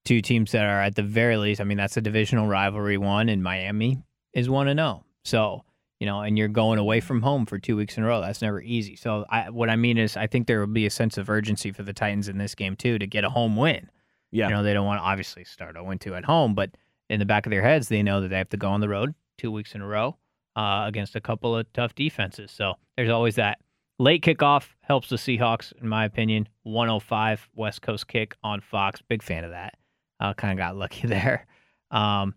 Two 0.03 0.21
teams 0.21 0.51
that 0.51 0.65
are 0.65 0.81
at 0.81 0.95
the 0.95 1.01
very 1.01 1.38
least, 1.38 1.62
I 1.62 1.63
mean, 1.63 1.77
that's 1.77 1.97
a 1.97 2.01
divisional 2.01 2.45
rivalry 2.45 2.97
one, 2.97 3.29
and 3.29 3.41
Miami 3.41 4.03
is 4.34 4.49
1 4.49 4.67
to 4.67 4.75
0. 4.75 5.05
So, 5.23 5.63
you 5.99 6.05
know, 6.05 6.21
and 6.21 6.38
you're 6.38 6.47
going 6.47 6.77
away 6.77 6.99
from 6.99 7.23
home 7.23 7.47
for 7.47 7.58
two 7.58 7.75
weeks 7.75 7.97
in 7.97 8.03
a 8.03 8.08
row. 8.08 8.21
That's 8.21 8.41
never 8.41 8.62
easy. 8.62 8.95
So, 8.95 9.25
I, 9.29 9.49
what 9.49 9.69
I 9.69 9.75
mean 9.77 9.97
is, 9.97 10.15
I 10.15 10.27
think 10.27 10.45
there 10.45 10.60
will 10.60 10.67
be 10.67 10.86
a 10.86 10.91
sense 10.91 11.17
of 11.17 11.29
urgency 11.29 11.71
for 11.71 11.81
the 11.81 11.93
Titans 11.93 12.27
in 12.27 12.38
this 12.38 12.53
game, 12.53 12.75
too, 12.75 12.99
to 12.99 13.08
get 13.08 13.23
a 13.23 13.29
home 13.29 13.55
win. 13.55 13.89
Yeah. 14.31 14.49
You 14.49 14.55
know, 14.55 14.63
they 14.63 14.73
don't 14.73 14.85
want 14.85 14.99
to 14.99 15.03
obviously 15.03 15.43
start 15.43 15.75
0 15.75 15.93
2 15.99 16.15
at 16.15 16.25
home, 16.25 16.55
but 16.55 16.71
in 17.09 17.19
the 17.19 17.25
back 17.25 17.45
of 17.45 17.51
their 17.51 17.61
heads, 17.61 17.88
they 17.88 18.03
know 18.03 18.21
that 18.21 18.29
they 18.29 18.38
have 18.38 18.49
to 18.49 18.57
go 18.57 18.69
on 18.69 18.81
the 18.81 18.89
road 18.89 19.13
two 19.38 19.51
weeks 19.51 19.75
in 19.75 19.81
a 19.81 19.88
row 19.88 20.17
uh, 20.55 20.83
against 20.88 21.15
a 21.15 21.21
couple 21.21 21.55
of 21.55 21.71
tough 21.73 21.95
defenses. 21.95 22.51
So 22.51 22.75
there's 22.97 23.09
always 23.09 23.35
that. 23.35 23.59
Late 23.97 24.23
kickoff 24.23 24.67
helps 24.81 25.09
the 25.09 25.15
Seahawks, 25.15 25.71
in 25.81 25.88
my 25.88 26.05
opinion. 26.05 26.49
105 26.63 27.49
West 27.55 27.81
Coast 27.81 28.07
kick 28.07 28.35
on 28.43 28.59
Fox. 28.59 29.01
Big 29.07 29.23
fan 29.23 29.45
of 29.45 29.51
that. 29.51 29.75
Uh, 30.19 30.33
kind 30.33 30.51
of 30.51 30.57
got 30.57 30.75
lucky 30.75 31.07
there. 31.07 31.47
Um, 31.91 32.35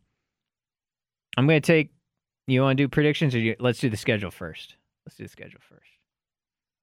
I'm 1.37 1.47
going 1.47 1.61
to 1.61 1.67
take. 1.67 1.91
You 2.47 2.63
want 2.63 2.79
to 2.79 2.85
do 2.85 2.89
predictions, 2.89 3.35
or 3.35 3.39
you, 3.39 3.57
let's 3.59 3.79
do 3.79 3.91
the 3.91 3.97
schedule 3.97 4.31
first? 4.31 4.77
Let's 5.05 5.17
do 5.17 5.25
the 5.25 5.29
schedule 5.29 5.61
first. 5.69 5.91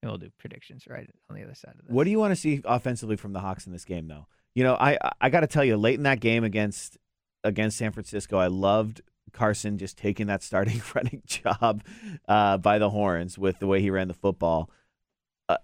And 0.01 0.11
we'll 0.11 0.19
do 0.19 0.29
predictions 0.37 0.85
right 0.87 1.09
on 1.29 1.35
the 1.35 1.43
other 1.43 1.55
side 1.55 1.73
of 1.79 1.87
this. 1.87 1.93
What 1.93 2.03
do 2.03 2.11
you 2.11 2.19
want 2.19 2.31
to 2.31 2.35
see 2.35 2.61
offensively 2.65 3.15
from 3.15 3.33
the 3.33 3.39
Hawks 3.39 3.65
in 3.65 3.73
this 3.73 3.85
game, 3.85 4.07
though? 4.07 4.27
You 4.55 4.63
know, 4.63 4.75
I 4.75 4.97
I 5.21 5.29
got 5.29 5.41
to 5.41 5.47
tell 5.47 5.63
you, 5.63 5.77
late 5.77 5.95
in 5.95 6.03
that 6.03 6.19
game 6.19 6.43
against 6.43 6.97
against 7.43 7.77
San 7.77 7.91
Francisco, 7.91 8.37
I 8.37 8.47
loved 8.47 9.01
Carson 9.31 9.77
just 9.77 9.97
taking 9.97 10.27
that 10.27 10.41
starting 10.41 10.81
running 10.95 11.21
job 11.25 11.83
uh, 12.27 12.57
by 12.57 12.79
the 12.79 12.89
horns 12.89 13.37
with 13.37 13.59
the 13.59 13.67
way 13.67 13.81
he 13.81 13.89
ran 13.89 14.07
the 14.07 14.13
football. 14.13 14.71
Uh, 15.47 15.57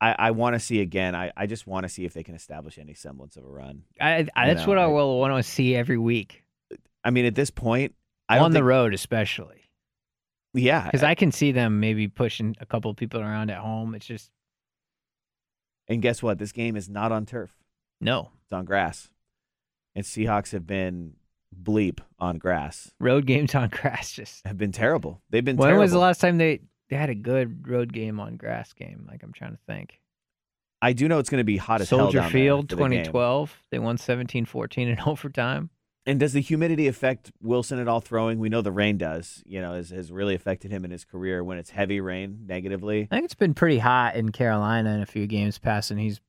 I 0.00 0.14
I 0.18 0.30
want 0.30 0.54
to 0.54 0.60
see 0.60 0.80
again. 0.80 1.14
I, 1.14 1.32
I 1.36 1.46
just 1.46 1.66
want 1.66 1.84
to 1.84 1.88
see 1.88 2.04
if 2.04 2.14
they 2.14 2.22
can 2.22 2.34
establish 2.34 2.78
any 2.78 2.94
semblance 2.94 3.36
of 3.36 3.44
a 3.44 3.48
run. 3.48 3.82
I, 4.00 4.26
I, 4.34 4.46
that's 4.46 4.62
know, 4.62 4.68
what 4.68 4.78
I 4.78 4.86
will 4.86 5.18
want 5.18 5.36
to 5.36 5.42
see 5.42 5.74
every 5.74 5.98
week 5.98 6.42
I 7.04 7.10
mean, 7.10 7.24
at 7.24 7.34
this 7.34 7.50
point, 7.50 7.94
I 8.28 8.38
on 8.38 8.52
the 8.52 8.58
think, 8.58 8.66
road, 8.66 8.94
especially. 8.94 9.62
Yeah, 10.54 10.84
because 10.84 11.02
I 11.02 11.14
can 11.14 11.32
see 11.32 11.52
them 11.52 11.80
maybe 11.80 12.08
pushing 12.08 12.56
a 12.60 12.66
couple 12.66 12.90
of 12.90 12.96
people 12.96 13.20
around 13.20 13.50
at 13.50 13.58
home. 13.58 13.94
It's 13.94 14.06
just 14.06 14.30
and 15.88 16.00
guess 16.00 16.22
what? 16.22 16.38
This 16.38 16.52
game 16.52 16.76
is 16.76 16.88
not 16.88 17.10
on 17.10 17.26
turf. 17.26 17.50
No 18.02 18.30
It's 18.44 18.52
on 18.52 18.64
grass. 18.64 19.08
And 19.94 20.04
Seahawks 20.04 20.52
have 20.52 20.66
been 20.66 21.14
bleep 21.54 22.00
on 22.18 22.38
grass. 22.38 22.90
road 22.98 23.26
games 23.26 23.54
on 23.54 23.68
grass. 23.80 24.12
Just 24.12 24.46
Have 24.46 24.58
been 24.58 24.72
terrible. 24.72 25.20
They've 25.30 25.44
been 25.44 25.56
terrible. 25.56 25.62
when 25.64 25.68
terrible. 25.70 25.82
was 25.82 25.92
the 25.92 25.98
last 25.98 26.20
time 26.20 26.38
they 26.38 26.60
they 26.88 26.96
had 26.96 27.10
a 27.10 27.14
good 27.14 27.66
road 27.68 27.92
game 27.92 28.20
on 28.20 28.36
grass 28.36 28.72
game? 28.72 29.06
Like 29.08 29.22
I'm 29.22 29.32
trying 29.32 29.52
to 29.52 29.58
think. 29.66 29.98
I 30.82 30.92
do 30.92 31.06
know 31.08 31.20
it's 31.20 31.30
going 31.30 31.38
to 31.40 31.44
be 31.44 31.58
hot 31.58 31.80
as 31.80 31.88
hell 31.88 32.00
Soldier 32.00 32.18
down 32.18 32.32
there 32.32 32.42
Field, 32.42 32.70
for 32.70 32.76
the 32.76 32.82
2012. 32.82 33.62
They 33.70 33.78
won 33.78 33.96
17-14 33.98 34.78
in 34.78 34.98
overtime. 35.06 35.70
And 36.04 36.18
does 36.18 36.32
the 36.32 36.40
humidity 36.40 36.88
affect 36.88 37.30
Wilson 37.40 37.78
at 37.78 37.86
all 37.86 38.00
throwing? 38.00 38.40
We 38.40 38.48
know 38.48 38.60
the 38.62 38.72
rain 38.72 38.98
does. 38.98 39.44
You 39.46 39.60
know, 39.60 39.74
has, 39.74 39.90
has 39.90 40.10
really 40.10 40.34
affected 40.34 40.72
him 40.72 40.84
in 40.84 40.90
his 40.90 41.04
career 41.04 41.44
when 41.44 41.58
it's 41.58 41.70
heavy 41.70 42.00
rain 42.00 42.40
negatively. 42.46 43.06
I 43.10 43.14
think 43.14 43.26
it's 43.26 43.36
been 43.36 43.54
pretty 43.54 43.78
hot 43.78 44.16
in 44.16 44.32
Carolina 44.32 44.90
in 44.94 45.00
a 45.00 45.06
few 45.06 45.28
games 45.28 45.58
past, 45.58 45.92
and 45.92 46.00
he's 46.00 46.20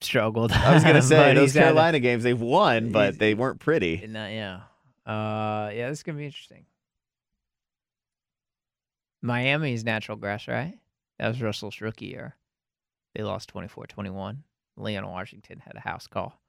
struggled. 0.00 0.52
I 0.52 0.74
was 0.74 0.82
going 0.84 0.96
to 0.96 1.02
say 1.02 1.34
those 1.34 1.54
had 1.54 1.60
a- 1.62 1.64
Carolina 1.66 2.00
games 2.00 2.22
they've 2.24 2.40
won, 2.40 2.90
but 2.92 3.18
they 3.18 3.34
weren't 3.34 3.60
pretty. 3.60 4.02
And 4.02 4.14
that- 4.16 4.32
yeah. 4.32 4.60
Uh, 5.06 5.70
yeah, 5.74 5.88
this 5.88 5.98
is 5.98 6.02
gonna 6.02 6.18
be 6.18 6.26
interesting. 6.26 6.66
Miami's 9.22 9.84
natural 9.84 10.16
grass, 10.16 10.48
right? 10.48 10.78
That 11.18 11.28
was 11.28 11.42
Russell's 11.42 11.80
rookie 11.80 12.06
year. 12.06 12.36
They 13.14 13.22
lost 13.22 13.52
24-21. 13.52 14.38
Leon 14.76 15.06
Washington 15.06 15.60
had 15.64 15.76
a 15.76 15.80
house 15.80 16.06
call. 16.06 16.40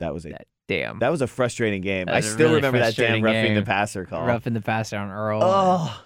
That 0.00 0.14
was 0.14 0.24
a 0.24 0.30
That 0.30 0.46
damn 0.68 1.00
that 1.00 1.10
was 1.10 1.22
a 1.22 1.26
frustrating 1.26 1.82
game. 1.82 2.08
I 2.08 2.20
still 2.20 2.46
really 2.50 2.56
remember 2.56 2.78
that 2.78 2.94
damn 2.94 3.20
roughing 3.22 3.54
the 3.54 3.62
passer 3.62 4.04
call. 4.04 4.24
rough 4.26 4.46
in 4.46 4.52
the 4.54 4.60
passer 4.60 4.96
on 4.96 5.10
Earl. 5.10 5.40
Oh, 5.42 6.04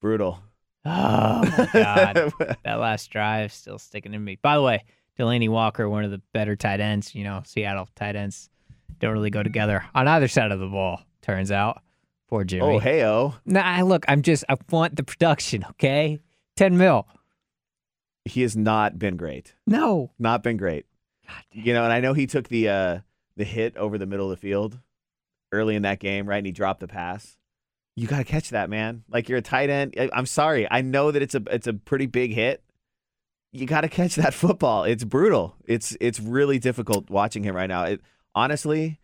brutal. 0.00 0.40
Oh 0.84 1.42
my 1.56 1.68
god. 1.72 2.32
that 2.64 2.80
last 2.80 3.10
drive 3.10 3.52
still 3.52 3.78
sticking 3.78 4.12
in 4.12 4.22
me. 4.24 4.38
By 4.42 4.56
the 4.56 4.62
way, 4.62 4.82
Delanie 5.18 5.48
Walker, 5.48 5.88
one 5.88 6.04
of 6.04 6.10
the 6.10 6.20
better 6.32 6.56
tight 6.56 6.80
ends. 6.80 7.14
You 7.14 7.24
know, 7.24 7.42
Seattle 7.44 7.88
tight 7.94 8.16
ends 8.16 8.48
don't 8.98 9.12
really 9.12 9.30
go 9.30 9.42
together 9.42 9.84
on 9.94 10.08
either 10.08 10.28
side 10.28 10.52
of 10.52 10.60
the 10.60 10.66
ball. 10.66 11.02
Turns 11.22 11.50
out, 11.52 11.82
poor 12.28 12.44
Jimmy. 12.44 12.62
oh, 12.62 12.78
hey, 12.78 13.04
oh. 13.04 13.34
Nah, 13.44 13.82
look, 13.82 14.04
I'm 14.08 14.22
just 14.22 14.44
I 14.48 14.56
want 14.70 14.96
the 14.96 15.02
production. 15.04 15.64
Okay, 15.70 16.18
ten 16.56 16.76
mil. 16.76 17.06
He 18.24 18.42
has 18.42 18.56
not 18.56 18.98
been 18.98 19.16
great. 19.16 19.54
No, 19.66 20.12
Not 20.18 20.42
been 20.44 20.56
great. 20.56 20.86
God 21.26 21.42
damn. 21.52 21.64
You 21.64 21.74
know, 21.74 21.84
and 21.84 21.92
I 21.92 22.00
know 22.00 22.12
he 22.14 22.26
took 22.26 22.48
the 22.48 22.68
uh, 22.68 22.98
the 23.36 23.44
hit 23.44 23.76
over 23.76 23.98
the 23.98 24.06
middle 24.06 24.30
of 24.30 24.38
the 24.38 24.40
field 24.40 24.78
early 25.52 25.74
in 25.74 25.82
that 25.82 25.98
game, 25.98 26.28
right? 26.28 26.38
And 26.38 26.46
he 26.46 26.52
dropped 26.52 26.80
the 26.80 26.88
pass. 26.88 27.36
You 27.94 28.06
got 28.06 28.18
to 28.18 28.24
catch 28.24 28.50
that, 28.50 28.70
man. 28.70 29.04
Like 29.10 29.28
you're 29.28 29.38
a 29.38 29.42
tight 29.42 29.68
end. 29.68 29.94
I'm 30.14 30.26
sorry. 30.26 30.66
I 30.70 30.80
know 30.80 31.10
that 31.10 31.20
it's 31.22 31.34
a 31.34 31.42
it's 31.50 31.66
a 31.66 31.74
pretty 31.74 32.06
big 32.06 32.32
hit. 32.32 32.62
You 33.52 33.66
got 33.66 33.82
to 33.82 33.88
catch 33.88 34.16
that 34.16 34.34
football. 34.34 34.84
It's 34.84 35.04
brutal. 35.04 35.54
It's 35.66 35.96
it's 36.00 36.18
really 36.20 36.58
difficult 36.58 37.10
watching 37.10 37.44
him 37.44 37.54
right 37.54 37.68
now. 37.68 37.84
It 37.84 38.00
honestly, 38.34 38.98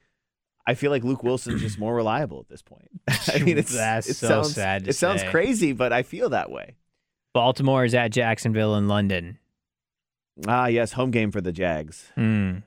I 0.66 0.74
feel 0.74 0.90
like 0.90 1.04
Luke 1.04 1.22
Wilson's 1.22 1.60
just 1.60 1.78
more 1.78 1.94
reliable 1.94 2.40
at 2.40 2.48
this 2.48 2.62
point. 2.62 2.88
I 3.08 3.38
mean, 3.38 3.58
it's 3.58 3.74
That's 3.74 4.08
it 4.08 4.14
so 4.14 4.28
sounds, 4.28 4.54
sad 4.54 4.88
it 4.88 4.94
sounds 4.94 5.22
crazy, 5.24 5.72
but 5.72 5.92
I 5.92 6.02
feel 6.02 6.30
that 6.30 6.50
way. 6.50 6.76
Baltimore 7.34 7.84
is 7.84 7.94
at 7.94 8.08
Jacksonville 8.08 8.74
in 8.74 8.88
London. 8.88 9.38
Ah, 10.46 10.66
yes, 10.66 10.92
home 10.92 11.10
game 11.10 11.30
for 11.30 11.40
the 11.40 11.52
Jags. 11.52 12.10
Hmm. 12.14 12.58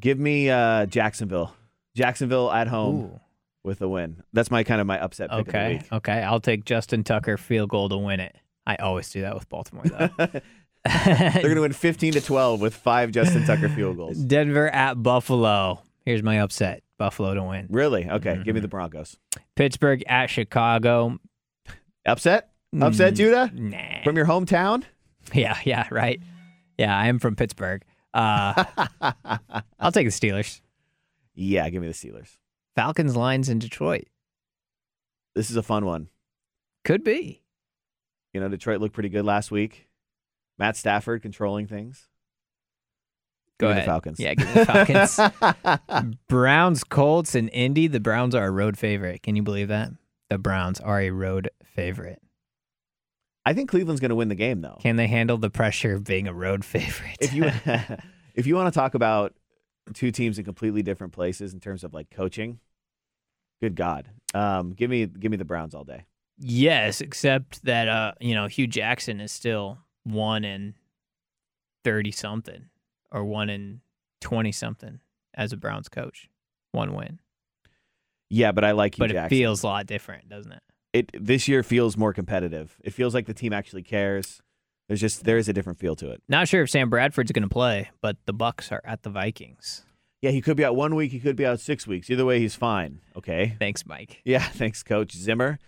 Give 0.00 0.18
me 0.18 0.50
uh, 0.50 0.86
Jacksonville. 0.86 1.54
Jacksonville 1.94 2.50
at 2.52 2.68
home 2.68 2.96
Ooh. 2.96 3.20
with 3.64 3.80
a 3.82 3.88
win. 3.88 4.22
That's 4.32 4.50
my 4.50 4.62
kind 4.62 4.80
of 4.80 4.86
my 4.86 5.00
upset 5.00 5.30
pick 5.30 5.48
Okay. 5.48 5.82
Okay. 5.90 6.22
I'll 6.22 6.40
take 6.40 6.64
Justin 6.64 7.02
Tucker 7.02 7.36
field 7.36 7.70
goal 7.70 7.88
to 7.88 7.96
win 7.96 8.20
it. 8.20 8.36
I 8.68 8.76
always 8.76 9.08
do 9.10 9.22
that 9.22 9.34
with 9.34 9.48
Baltimore 9.48 9.84
though. 9.84 10.10
They're 10.84 11.42
going 11.42 11.54
to 11.56 11.60
win 11.62 11.72
15 11.72 12.12
to 12.14 12.20
12 12.20 12.60
with 12.60 12.74
five 12.74 13.10
Justin 13.10 13.44
Tucker 13.44 13.68
field 13.68 13.96
goals. 13.96 14.16
Denver 14.26 14.68
at 14.68 15.02
Buffalo. 15.02 15.82
Here's 16.04 16.22
my 16.22 16.40
upset. 16.40 16.82
Buffalo 16.98 17.34
to 17.34 17.42
win. 17.42 17.66
Really? 17.70 18.08
Okay, 18.08 18.34
give 18.36 18.42
Mm-hmm. 18.44 18.54
me 18.54 18.60
the 18.60 18.68
Broncos. 18.68 19.16
Pittsburgh 19.56 20.04
at 20.06 20.26
Chicago. 20.30 21.18
Upset? 22.06 22.50
Upset, 22.80 23.14
Mm, 23.14 23.16
Judah? 23.16 23.50
Nah. 23.54 24.02
From 24.04 24.16
your 24.16 24.26
hometown? 24.26 24.84
Yeah, 25.32 25.58
yeah, 25.64 25.88
right. 25.90 26.20
Yeah, 26.78 26.96
I 26.96 27.08
am 27.08 27.18
from 27.18 27.36
Pittsburgh. 27.36 27.82
Uh, 28.14 28.64
I'll 29.80 29.92
take 29.92 30.06
the 30.06 30.12
Steelers. 30.12 30.60
Yeah, 31.34 31.68
give 31.70 31.82
me 31.82 31.88
the 31.88 31.94
Steelers. 31.94 32.36
Falcons 32.76 33.16
lines 33.16 33.48
in 33.48 33.58
Detroit. 33.58 34.04
This 35.34 35.50
is 35.50 35.56
a 35.56 35.62
fun 35.62 35.84
one. 35.86 36.08
Could 36.84 37.04
be. 37.04 37.42
You 38.32 38.40
know, 38.40 38.48
Detroit 38.48 38.80
looked 38.80 38.94
pretty 38.94 39.08
good 39.08 39.24
last 39.24 39.50
week. 39.50 39.88
Matt 40.58 40.76
Stafford 40.76 41.22
controlling 41.22 41.66
things. 41.66 42.08
Go 43.58 43.68
Give 43.68 43.76
me 43.76 43.80
ahead. 43.80 43.84
the 43.84 43.90
Falcons. 43.90 44.20
Yeah, 44.20 44.34
give 44.34 44.46
me 44.48 44.54
the 44.54 45.86
Falcons. 45.96 46.14
Browns, 46.28 46.84
Colts, 46.84 47.34
and 47.34 47.48
Indy. 47.52 47.86
The 47.88 48.00
Browns 48.00 48.34
are 48.34 48.46
a 48.46 48.50
road 48.50 48.78
favorite. 48.78 49.22
Can 49.22 49.34
you 49.34 49.42
believe 49.42 49.68
that? 49.68 49.90
The 50.30 50.38
Browns 50.38 50.78
are 50.80 51.00
a 51.00 51.10
road 51.10 51.50
favorite. 51.64 52.20
I 53.44 53.54
think 53.54 53.70
Cleveland's 53.70 54.00
going 54.00 54.10
to 54.10 54.14
win 54.14 54.28
the 54.28 54.34
game, 54.34 54.60
though. 54.60 54.78
Can 54.80 54.96
they 54.96 55.06
handle 55.06 55.38
the 55.38 55.50
pressure 55.50 55.94
of 55.94 56.04
being 56.04 56.28
a 56.28 56.34
road 56.34 56.64
favorite? 56.64 57.16
if 57.20 57.32
you 57.32 57.50
if 58.34 58.46
you 58.46 58.54
want 58.54 58.72
to 58.72 58.78
talk 58.78 58.94
about 58.94 59.34
two 59.94 60.10
teams 60.12 60.38
in 60.38 60.44
completely 60.44 60.82
different 60.82 61.12
places 61.12 61.52
in 61.54 61.60
terms 61.60 61.82
of 61.82 61.94
like 61.94 62.10
coaching, 62.10 62.60
good 63.60 63.74
God, 63.74 64.08
um, 64.34 64.70
give 64.72 64.90
me 64.90 65.06
give 65.06 65.30
me 65.30 65.36
the 65.36 65.44
Browns 65.44 65.74
all 65.74 65.84
day. 65.84 66.04
Yes, 66.38 67.00
except 67.00 67.64
that 67.64 67.88
uh, 67.88 68.12
you 68.20 68.34
know, 68.34 68.46
Hue 68.46 68.66
Jackson 68.66 69.20
is 69.20 69.32
still 69.32 69.78
one 70.04 70.44
in 70.44 70.74
thirty 71.84 72.10
something 72.10 72.66
or 73.10 73.24
one 73.24 73.50
in 73.50 73.80
twenty 74.20 74.52
something 74.52 75.00
as 75.34 75.52
a 75.52 75.56
Browns 75.56 75.88
coach. 75.88 76.28
One 76.72 76.94
win. 76.94 77.18
Yeah, 78.30 78.52
but 78.52 78.64
I 78.64 78.72
like 78.72 78.96
Hue 78.96 79.02
but 79.06 79.10
it 79.10 79.28
feels 79.28 79.62
a 79.62 79.66
lot 79.66 79.86
different, 79.86 80.28
doesn't 80.28 80.52
it? 80.52 80.62
it 80.92 81.10
this 81.18 81.48
year 81.48 81.62
feels 81.62 81.96
more 81.96 82.12
competitive. 82.12 82.76
It 82.82 82.92
feels 82.92 83.14
like 83.14 83.26
the 83.26 83.34
team 83.34 83.52
actually 83.52 83.82
cares. 83.82 84.40
There's 84.88 85.00
just 85.00 85.24
there 85.24 85.36
is 85.36 85.48
a 85.48 85.52
different 85.52 85.78
feel 85.78 85.96
to 85.96 86.10
it. 86.10 86.22
Not 86.28 86.48
sure 86.48 86.62
if 86.62 86.70
Sam 86.70 86.88
Bradford's 86.88 87.32
going 87.32 87.42
to 87.42 87.48
play, 87.48 87.90
but 88.00 88.16
the 88.26 88.32
Bucks 88.32 88.72
are 88.72 88.80
at 88.84 89.02
the 89.02 89.10
Vikings. 89.10 89.84
Yeah, 90.22 90.30
he 90.30 90.40
could 90.40 90.56
be 90.56 90.64
out 90.64 90.74
one 90.74 90.94
week. 90.94 91.12
He 91.12 91.20
could 91.20 91.36
be 91.36 91.46
out 91.46 91.60
six 91.60 91.86
weeks. 91.86 92.10
Either 92.10 92.24
way, 92.24 92.40
he's 92.40 92.56
fine. 92.56 93.00
Okay. 93.16 93.54
Thanks, 93.58 93.86
Mike. 93.86 94.20
Yeah. 94.24 94.42
Thanks, 94.42 94.82
Coach 94.82 95.12
Zimmer. 95.12 95.58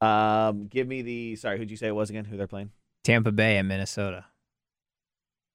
Um, 0.00 0.66
give 0.66 0.86
me 0.86 1.02
the 1.02 1.36
sorry. 1.36 1.58
Who'd 1.58 1.70
you 1.70 1.76
say 1.76 1.88
it 1.88 1.94
was 1.94 2.10
again? 2.10 2.24
Who 2.24 2.36
they're 2.36 2.46
playing? 2.46 2.70
Tampa 3.04 3.32
Bay 3.32 3.56
and 3.56 3.68
Minnesota. 3.68 4.26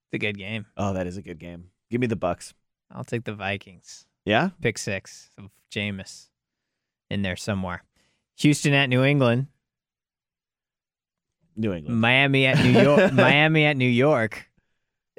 It's 0.08 0.16
a 0.16 0.20
good 0.20 0.38
game. 0.38 0.66
Oh, 0.78 0.94
that 0.94 1.08
is 1.08 1.18
a 1.18 1.22
good 1.22 1.40
game. 1.40 1.70
Give 1.90 2.02
me 2.02 2.08
the 2.08 2.16
Bucks. 2.16 2.54
I'll 2.92 3.04
take 3.04 3.24
the 3.24 3.34
Vikings. 3.34 4.06
Yeah. 4.26 4.50
Pick 4.62 4.78
six 4.78 5.30
of 5.38 5.50
Jameis 5.72 6.28
in 7.10 7.22
there 7.22 7.36
somewhere. 7.36 7.84
Houston 8.38 8.74
at 8.74 8.90
New 8.90 9.04
England. 9.04 9.48
New 11.56 11.74
England. 11.74 12.00
Miami 12.00 12.46
at 12.46 12.64
New 12.64 12.82
York. 12.82 13.14
Miami 13.14 13.66
at 13.66 13.78
New 13.78 13.90
York. 13.90 14.50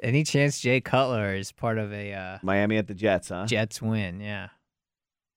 Any 0.03 0.23
chance 0.23 0.59
Jay 0.59 0.81
Cutler 0.81 1.33
is 1.33 1.51
part 1.51 1.77
of 1.77 1.93
a 1.93 2.13
uh, 2.13 2.37
Miami 2.43 2.77
at 2.77 2.87
the 2.87 2.93
Jets, 2.93 3.29
huh? 3.29 3.45
Jets 3.45 3.81
win? 3.81 4.19
Yeah, 4.19 4.49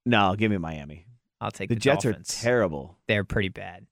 no, 0.04 0.34
give 0.36 0.50
me 0.50 0.58
Miami. 0.58 1.06
I'll 1.40 1.50
take 1.50 1.68
The, 1.68 1.74
the, 1.76 1.80
Jets 1.80 2.04
Dolphins. 2.04 2.38
are 2.38 2.42
terrible. 2.42 2.96
They're 3.06 3.24
pretty 3.24 3.48
bad. 3.48 3.86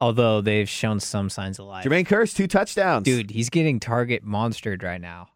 Although 0.00 0.40
they've 0.42 0.68
shown 0.68 1.00
some 1.00 1.30
signs 1.30 1.58
of 1.58 1.66
life. 1.66 1.84
Jermaine 1.84 2.06
Kearse, 2.06 2.34
two 2.34 2.46
touchdowns. 2.46 3.04
Dude, 3.04 3.30
he's 3.30 3.48
getting 3.50 3.80
target 3.80 4.24
monstered 4.26 4.82
right 4.82 5.00
now. 5.00 5.28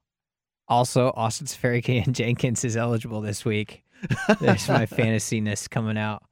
Also, 0.68 1.12
Austin 1.16 1.46
and 1.88 2.14
Jenkins 2.14 2.64
is 2.64 2.76
eligible 2.76 3.20
this 3.20 3.44
week. 3.44 3.84
There's 4.40 4.68
my 4.68 4.86
fantasyness 4.86 5.68
coming 5.68 5.96
out. 5.98 6.22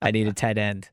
I 0.00 0.10
need 0.10 0.26
a 0.28 0.32
tight 0.32 0.58
end. 0.58 0.90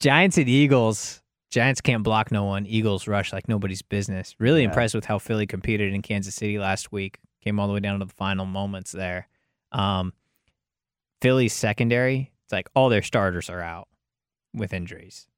Giants 0.00 0.36
and 0.36 0.48
Eagles. 0.48 1.22
Giants 1.50 1.80
can't 1.80 2.02
block 2.02 2.30
no 2.30 2.44
one. 2.44 2.66
Eagles 2.66 3.08
rush 3.08 3.32
like 3.32 3.48
nobody's 3.48 3.82
business. 3.82 4.36
Really 4.38 4.60
Yeah. 4.62 4.68
impressed 4.68 4.94
with 4.94 5.06
how 5.06 5.18
Philly 5.18 5.46
competed 5.46 5.92
in 5.94 6.02
Kansas 6.02 6.34
City 6.34 6.58
last 6.58 6.92
week. 6.92 7.18
Came 7.42 7.58
all 7.58 7.66
the 7.66 7.72
way 7.74 7.80
down 7.80 7.98
to 7.98 8.04
the 8.04 8.12
final 8.12 8.44
moments 8.46 8.92
there. 8.92 9.26
Um, 9.72 10.12
Philly's 11.22 11.52
secondary, 11.52 12.29
it's 12.50 12.52
like 12.52 12.68
all 12.74 12.88
their 12.88 13.02
starters 13.02 13.48
are 13.48 13.60
out 13.60 13.86
with 14.52 14.72
injuries. 14.72 15.28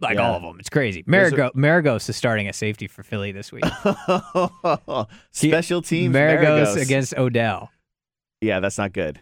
Like 0.00 0.14
Yeah. 0.16 0.28
all 0.30 0.36
of 0.36 0.42
them. 0.42 0.56
It's 0.60 0.70
crazy. 0.70 1.02
Marigo- 1.02 1.52
Maragos 1.54 2.08
is 2.08 2.16
starting 2.16 2.48
a 2.48 2.54
safety 2.54 2.86
for 2.86 3.02
Philly 3.02 3.32
this 3.32 3.52
week. 3.52 3.64
Special 5.30 5.82
teams. 5.82 6.14
Maragos 6.14 6.66
Maragos. 6.74 6.82
against 6.82 7.16
Odell. 7.18 7.70
Yeah, 8.40 8.60
that's 8.60 8.78
not 8.78 8.92
good. 8.92 9.20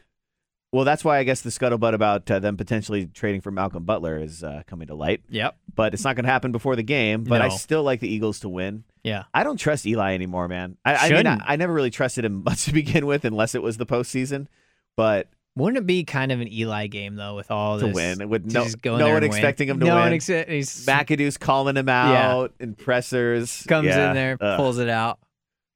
Well, 0.73 0.85
that's 0.85 1.05
why 1.05 1.19
I 1.19 1.25
guess 1.25 1.41
the 1.41 1.51
scuttlebutt 1.51 1.95
about 1.95 2.31
uh, 2.31 2.39
them 2.39 2.57
potentially 2.57 3.07
trading 3.07 3.41
for 3.41 3.51
Malcolm 3.51 3.85
Butler 3.85 4.19
is 4.19 4.45
uh, 4.45 4.62
coming 4.67 4.89
to 4.89 4.95
light. 4.95 5.23
Yep. 5.31 5.57
But 5.75 5.95
it's 5.95 6.05
not 6.05 6.15
going 6.17 6.27
to 6.27 6.31
happen 6.31 6.53
before 6.53 6.77
the 6.77 6.83
game. 6.83 7.25
But 7.25 7.41
I 7.41 7.49
still 7.49 7.83
like 7.83 8.01
the 8.01 8.09
Eagles 8.09 8.41
to 8.41 8.49
win. 8.49 8.85
Yeah. 9.03 9.25
I 9.33 9.43
don't 9.43 9.57
trust 9.57 9.87
Eli 9.87 10.15
anymore, 10.15 10.49
man. 10.49 10.77
I, 10.85 10.95
I 10.97 11.11
mean, 11.11 11.27
I. 11.27 11.41
I 11.47 11.57
never 11.57 11.73
really 11.73 11.91
trusted 11.91 12.25
him 12.25 12.43
much 12.45 12.65
to 12.67 12.73
begin 12.73 13.07
with, 13.07 13.25
unless 13.25 13.55
it 13.55 13.62
was 13.62 13.79
the 13.79 13.87
postseason. 13.87 14.49
But 14.97 15.29
Wouldn't 15.57 15.79
it 15.79 15.87
be 15.87 16.05
kind 16.05 16.31
of 16.33 16.40
an 16.40 16.53
Eli 16.53 16.87
game 16.87 17.16
though, 17.16 17.35
with 17.35 17.51
all 17.51 17.81
to 17.81 17.87
this 17.87 17.95
win, 17.95 18.29
with 18.29 18.51
to 18.51 18.55
no, 18.85 18.97
no 18.99 19.07
one 19.07 19.16
and 19.16 19.23
win? 19.23 19.25
expecting 19.25 19.69
him 19.69 19.81
to 19.81 19.87
no 19.87 19.95
win. 19.95 20.05
one 20.05 20.12
expect 20.12 20.51
he's 20.51 20.85
McAdoo's 20.87 21.38
calling 21.38 21.77
him 21.77 21.88
out 21.88 22.53
and 22.61 22.77
pressers 22.77 23.64
comes 23.66 23.87
Yeah. 23.87 24.11
in 24.11 24.14
there, 24.14 24.37
Ugh. 24.40 24.57
pulls 24.59 24.79
it 24.79 24.88
out. 24.90 25.19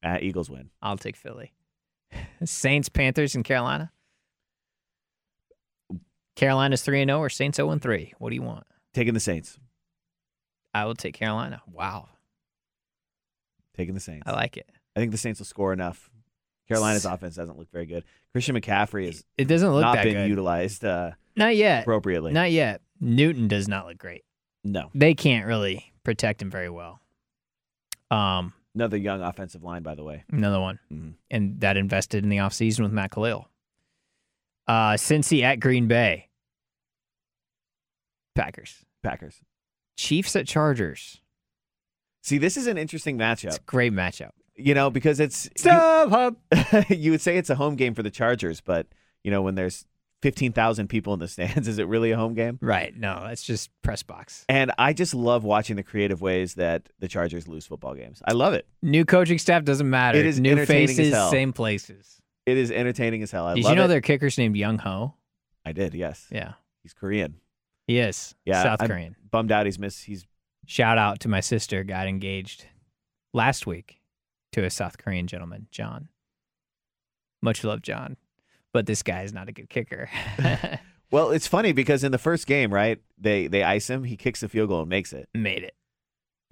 Ah, 0.05 0.19
Eagles 0.21 0.51
win. 0.51 0.69
I'll 0.83 0.99
take 0.99 1.17
Philly. 1.17 1.53
Saints, 2.45 2.89
Panthers, 2.91 3.35
in 3.35 3.43
Carolina. 3.43 3.91
Carolina's 6.37 6.83
three 6.83 7.01
and 7.03 7.09
zero, 7.09 7.19
or 7.21 7.29
Saints 7.29 7.57
zero 7.57 7.71
and 7.71 7.81
three. 7.83 8.13
What 8.19 8.31
do 8.31 8.35
you 8.37 8.43
want? 8.43 8.65
Taking 8.95 9.15
the 9.15 9.21
Saints. 9.21 9.59
I 10.75 10.85
will 10.85 10.95
take 10.95 11.15
Carolina. 11.15 11.63
Wow, 11.71 12.09
Taking 13.77 13.95
the 13.95 14.01
Saints. 14.01 14.25
I 14.27 14.33
like 14.33 14.57
it. 14.57 14.69
I 14.95 15.01
think 15.01 15.13
the 15.13 15.19
Saints 15.19 15.41
will 15.41 15.47
score 15.47 15.73
enough. 15.73 16.10
Carolina's 16.71 17.05
offense 17.05 17.37
doesn't 17.37 17.59
look 17.59 17.71
very 17.73 17.87
good. 17.87 18.05
Christian 18.33 18.55
McCaffrey 18.57 19.09
is 19.09 19.25
It 19.37 19.45
doesn't 19.47 19.71
look 19.71 19.83
not 19.83 19.97
that 19.97 20.05
been 20.05 20.15
good. 20.15 20.29
utilized 20.29 20.85
uh, 20.85 21.13
Not 21.37 21.57
yet. 21.57 21.83
appropriately. 21.83 22.33
Not 22.33 22.51
yet. 22.51 22.81
Newton 23.01 23.49
does 23.49 23.69
not 23.69 23.87
look 23.87 23.99
great. 23.99 24.25
no. 24.65 24.91
They 24.95 25.15
can't 25.15 25.47
really 25.47 25.93
protect 26.05 26.41
him 26.43 26.51
very 26.51 26.69
well. 26.71 27.01
Um, 28.11 28.53
Another 28.75 28.97
young 28.97 29.21
offensive 29.23 29.63
line, 29.65 29.83
by 29.83 29.95
the 29.95 30.05
way. 30.05 30.25
another 30.31 30.61
one. 30.61 30.79
Mhm. 30.93 31.15
and 31.31 31.61
that 31.61 31.77
invested 31.77 32.23
in 32.25 32.31
the 32.31 32.37
offseason 32.39 32.81
with 32.85 32.93
Matt 32.93 33.11
Kalil. 33.11 33.49
Uh, 34.69 34.93
Cincy 34.93 35.43
at 35.43 35.59
Green 35.61 35.89
Bay. 35.89 36.29
Packers. 38.35 38.85
Packers. 39.03 39.41
Chiefs 39.97 40.37
at 40.37 40.47
Chargers. 40.47 41.21
See, 42.23 42.39
this 42.39 42.57
is 42.57 42.67
an 42.67 42.79
interesting 42.79 43.21
It's 43.21 43.43
matchup. 43.43 43.59
a 43.59 43.63
great 43.67 43.93
matchup. 43.93 44.31
You 44.61 44.75
know, 44.75 44.91
because 44.91 45.21
it's 45.21 45.47
you, 45.47 45.51
Stop, 45.59 46.11
hub. 46.11 46.37
you 46.91 47.11
would 47.11 47.21
say 47.21 47.37
it's 47.37 47.51
a 47.51 47.55
home 47.55 47.77
game 47.77 47.95
for 47.95 48.03
the 48.03 48.11
Chargers, 48.11 48.61
but 48.61 48.87
you 49.25 49.31
know 49.31 49.43
when 49.43 49.55
there's 49.55 49.85
fifteen 50.23 50.53
thousand 50.53 50.89
people 50.89 51.15
in 51.15 51.21
the 51.21 51.29
stands, 51.29 51.67
is 51.69 51.79
it 51.79 51.87
really 51.89 52.11
a 52.11 52.17
home 52.17 52.35
game? 52.35 52.59
Right. 52.61 52.97
No, 52.97 53.27
it's 53.31 53.43
just 53.43 53.71
press 53.83 54.03
box. 54.03 54.45
And 54.49 54.73
I 54.79 54.93
just 54.93 55.15
love 55.15 55.45
watching 55.45 55.77
the 55.77 55.83
creative 55.83 56.21
ways 56.21 56.55
that 56.55 56.89
the 56.99 57.09
Chargers 57.09 57.49
lose 57.49 57.67
football 57.67 57.95
games. 57.95 58.23
I 58.27 58.33
love 58.33 58.55
it. 58.55 58.67
New 58.83 59.05
coaching 59.05 59.39
staff 59.39 59.65
doesn't 59.65 59.89
matter. 59.89 60.19
It 60.19 60.27
is 60.27 60.41
New 60.41 60.65
faces, 60.67 61.15
same 61.31 61.53
places. 61.53 62.21
It 62.47 62.57
is 62.57 62.71
entertaining 62.71 63.23
as 63.23 63.31
hell. 63.31 63.47
I 63.47 63.55
Did 63.55 63.65
you 63.67 63.75
know 63.75 63.85
it. 63.85 63.89
their 63.89 64.01
kicker's 64.01 64.39
named 64.39 64.57
Younghoe? 64.57 65.13
I 65.65 65.73
did. 65.73 65.95
Yes, 65.95 66.27
Yeah, 66.31 66.55
he's 66.83 66.95
Korean. 66.95 67.37
he 67.87 67.99
is. 67.99 68.35
Yeah, 68.45 68.63
South 68.63 68.83
I'm 68.83 68.89
Korean. 68.89 69.17
Bummed 69.31 69.53
out. 69.53 69.67
He's 69.67 69.79
missed. 69.79 70.05
He's 70.05 70.27
Shout 70.67 70.99
out 70.99 71.21
to 71.21 71.29
my 71.29 71.41
sister. 71.41 71.83
Got 71.85 72.07
engaged 72.07 72.65
last 73.35 73.67
week 73.67 74.00
to 74.53 74.65
a 74.65 74.71
South 74.71 74.99
Korean 74.99 75.27
gentleman, 75.27 75.67
John. 75.71 76.09
Much 77.43 77.65
love, 77.65 77.83
John. 77.83 78.17
But 78.73 78.87
this 78.87 79.03
guy 79.03 79.23
is 79.23 79.33
not 79.33 79.49
a 79.49 79.53
good 79.53 79.69
kicker. 79.69 80.09
Well, 81.13 81.31
it's 81.33 81.49
funny 81.49 81.73
because 81.73 82.05
in 82.05 82.13
the 82.13 82.19
first 82.19 82.47
game, 82.47 82.73
right, 82.73 83.01
they 83.19 83.49
they 83.49 83.65
ice 83.65 83.91
him, 83.91 84.05
he 84.05 84.17
kicks 84.17 84.43
the 84.43 84.49
field 84.49 84.69
goal 84.69 84.83
and 84.83 84.89
makes 84.89 85.13
it, 85.13 85.29
Made 85.35 85.65
it. 85.65 85.75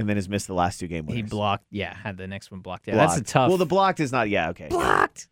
and 0.00 0.08
then 0.08 0.16
has 0.16 0.28
missed 0.28 0.48
the 0.48 0.52
last 0.52 0.80
two 0.80 0.88
game 0.88 1.06
winners. 1.06 1.16
He 1.16 1.22
blocked. 1.22 1.66
Yeah, 1.70 1.94
had 1.94 2.16
the 2.16 2.26
next 2.26 2.50
one 2.50 2.58
blocked. 2.58 2.88
Yeah, 2.88 2.94
Blocked. 2.94 3.10
that's 3.18 3.20
a 3.20 3.32
tough. 3.32 3.48
Well, 3.50 3.56
the 3.56 3.66
blocked 3.66 4.00
is 4.00 4.10
not. 4.10 4.28
Yeah, 4.28 4.48
okay. 4.48 4.66
blocked. 4.66 5.28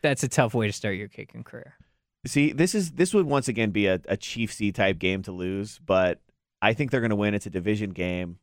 That's 0.00 0.22
a 0.22 0.28
tough 0.28 0.54
way 0.54 0.68
to 0.68 0.72
start 0.72 0.94
your 0.94 1.08
kicking 1.08 1.42
career. 1.42 1.74
See, 2.24 2.52
this 2.52 2.72
is 2.72 2.92
this 2.92 3.12
would 3.14 3.26
once 3.26 3.48
again 3.48 3.70
be 3.72 3.88
a, 3.88 3.94
a 4.08 4.16
Chiefsy 4.16 4.72
type 4.72 5.00
game 5.00 5.22
to 5.22 5.32
lose, 5.32 5.80
but 5.84 6.20
I 6.62 6.72
think 6.72 6.92
they're 6.92 7.00
going 7.00 7.10
to 7.10 7.16
win. 7.16 7.34
It's 7.34 7.46
a 7.46 7.50
division 7.50 7.90
game. 7.90 8.38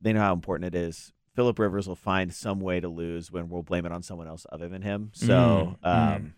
They 0.00 0.12
know 0.12 0.18
how 0.22 0.32
important 0.32 0.74
it 0.74 0.76
is. 0.76 1.12
Philip 1.34 1.58
Rivers 1.58 1.88
will 1.88 1.96
find 1.96 2.32
some 2.32 2.60
way 2.60 2.80
to 2.80 2.88
lose 2.88 3.30
when 3.32 3.48
we'll 3.48 3.62
blame 3.62 3.86
it 3.86 3.92
on 3.92 4.02
someone 4.02 4.28
else 4.28 4.46
other 4.52 4.68
than 4.68 4.82
him. 4.82 5.10
So, 5.14 5.76
Mm, 5.84 5.88
um, 5.88 6.22
mm. 6.22 6.32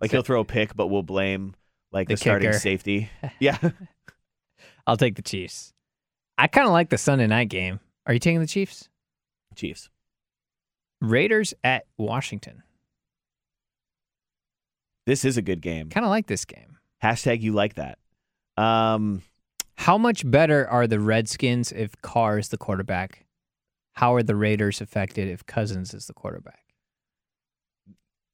like 0.00 0.10
So- 0.10 0.16
he'll 0.18 0.22
throw 0.22 0.40
a 0.40 0.44
pick, 0.44 0.74
but 0.74 0.86
we'll 0.88 1.02
blame 1.02 1.54
like 1.92 2.08
the, 2.08 2.14
The 2.14 2.18
starting 2.18 2.52
safety. 2.54 3.10
Yeah, 3.38 3.58
I'll 4.86 4.96
take 4.96 5.16
the 5.16 5.22
Chiefs. 5.22 5.72
I 6.38 6.46
kind 6.48 6.66
of 6.66 6.72
like 6.72 6.90
the 6.90 6.98
Sunday 6.98 7.26
night 7.26 7.48
game. 7.48 7.80
Are 8.06 8.12
you 8.12 8.18
taking 8.18 8.40
the 8.40 8.46
Chiefs? 8.46 8.88
Chiefs. 9.54 9.88
Raiders 11.00 11.54
at 11.62 11.84
Washington. 11.96 12.62
This 15.06 15.24
is 15.24 15.36
a 15.36 15.42
good 15.42 15.60
game. 15.60 15.90
Kind 15.90 16.04
of 16.04 16.10
like 16.10 16.26
this 16.26 16.44
game. 16.44 16.78
Hashtag 17.02 17.40
you 17.42 17.52
like 17.52 17.74
that. 17.74 17.98
Um, 18.56 19.22
How 19.76 19.98
much 19.98 20.28
better 20.28 20.66
are 20.68 20.86
the 20.86 20.98
Redskins 20.98 21.72
if 21.72 22.00
Carr 22.02 22.38
is 22.38 22.48
the 22.48 22.56
quarterback? 22.56 23.23
How 23.94 24.14
are 24.14 24.22
the 24.22 24.36
Raiders 24.36 24.80
affected 24.80 25.28
if 25.28 25.46
Cousins 25.46 25.94
is 25.94 26.06
the 26.06 26.12
quarterback? 26.12 26.60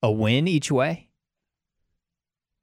A 0.03 0.11
win 0.11 0.49
each 0.49 0.71
way? 0.71 1.07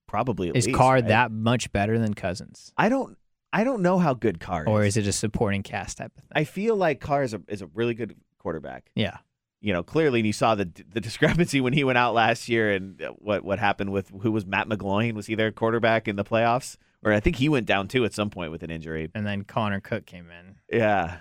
probably 0.07 0.49
at 0.49 0.55
Is 0.55 0.65
least, 0.67 0.77
Carr 0.77 0.95
right? 0.95 1.07
that 1.07 1.31
much 1.31 1.71
better 1.73 1.99
than 1.99 2.13
Cousins? 2.13 2.71
I 2.77 2.89
don't. 2.89 3.17
I 3.53 3.63
don't 3.63 3.81
know 3.81 3.97
how 3.97 4.13
good 4.13 4.39
Carr 4.39 4.63
is. 4.63 4.67
Or 4.67 4.83
is 4.83 4.97
it 4.97 5.07
a 5.07 5.12
supporting 5.12 5.63
cast 5.63 5.97
type 5.97 6.12
of 6.17 6.23
thing? 6.23 6.31
I 6.33 6.43
feel 6.43 6.75
like 6.75 6.99
Carr 6.99 7.23
is 7.23 7.33
a 7.33 7.41
is 7.47 7.62
a 7.62 7.67
really 7.67 7.93
good 7.93 8.15
quarterback. 8.39 8.89
yeah. 8.95 9.17
you 9.62 9.73
know, 9.73 9.83
clearly, 9.83 10.19
and 10.19 10.27
you 10.27 10.33
saw 10.33 10.55
the 10.55 10.69
the 10.93 11.01
discrepancy 11.01 11.62
when 11.62 11.73
he 11.73 11.83
went 11.83 11.97
out 11.97 12.13
last 12.13 12.47
year, 12.49 12.71
and 12.71 13.01
what 13.19 13.43
what 13.43 13.60
happened 13.60 13.91
with 13.91 14.12
who 14.21 14.31
was 14.31 14.45
Matt 14.45 14.67
McGloin? 14.69 15.13
Was 15.13 15.27
he 15.27 15.36
their 15.36 15.51
quarterback 15.51 16.07
in 16.07 16.15
the 16.15 16.23
playoffs? 16.25 16.77
Or 17.03 17.13
I 17.13 17.19
think 17.19 17.36
he 17.36 17.47
went 17.47 17.67
down 17.67 17.88
too 17.88 18.05
at 18.05 18.13
some 18.13 18.29
point 18.29 18.51
with 18.51 18.63
an 18.63 18.71
injury. 18.71 19.10
And 19.13 19.25
then 19.25 19.43
Connor 19.43 19.79
Cook 19.79 20.05
came 20.07 20.29
in. 20.31 20.55
Yeah, 20.77 21.17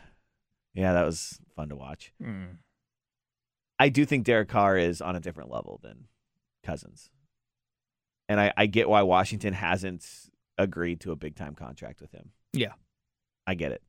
yeah, 0.77 0.93
that 0.93 1.05
was 1.05 1.41
fun 1.57 1.69
to 1.71 1.77
watch. 1.77 2.13
Hmm. 2.23 2.45
I 3.79 3.89
do 3.89 4.05
think 4.05 4.25
Derek 4.25 4.49
Carr 4.49 4.79
is 4.79 5.01
on 5.03 5.17
a 5.17 5.21
different 5.21 5.51
level 5.51 5.81
than 5.83 6.07
Cousins, 6.65 7.11
and 8.29 8.41
I, 8.41 8.53
I 8.57 8.67
get 8.67 8.89
why 8.89 9.03
Washington 9.03 9.53
hasn't 9.55 10.07
agreed 10.59 11.01
to 11.01 11.13
a 11.13 11.17
big 11.17 11.35
time 11.37 11.55
contract 11.55 12.01
with 12.01 12.13
him. 12.13 12.31
Yeah. 12.53 12.73
I 13.47 13.55
get 13.55 13.73
it. 13.73 13.83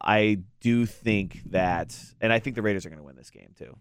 I 0.00 0.38
do 0.60 0.86
think 0.86 1.42
that, 1.50 1.94
and 2.20 2.32
I 2.32 2.38
think 2.38 2.56
the 2.56 2.62
Raiders 2.62 2.86
are 2.86 2.88
going 2.88 3.00
to 3.00 3.04
win 3.04 3.16
this 3.16 3.30
game 3.30 3.54
too. 3.58 3.76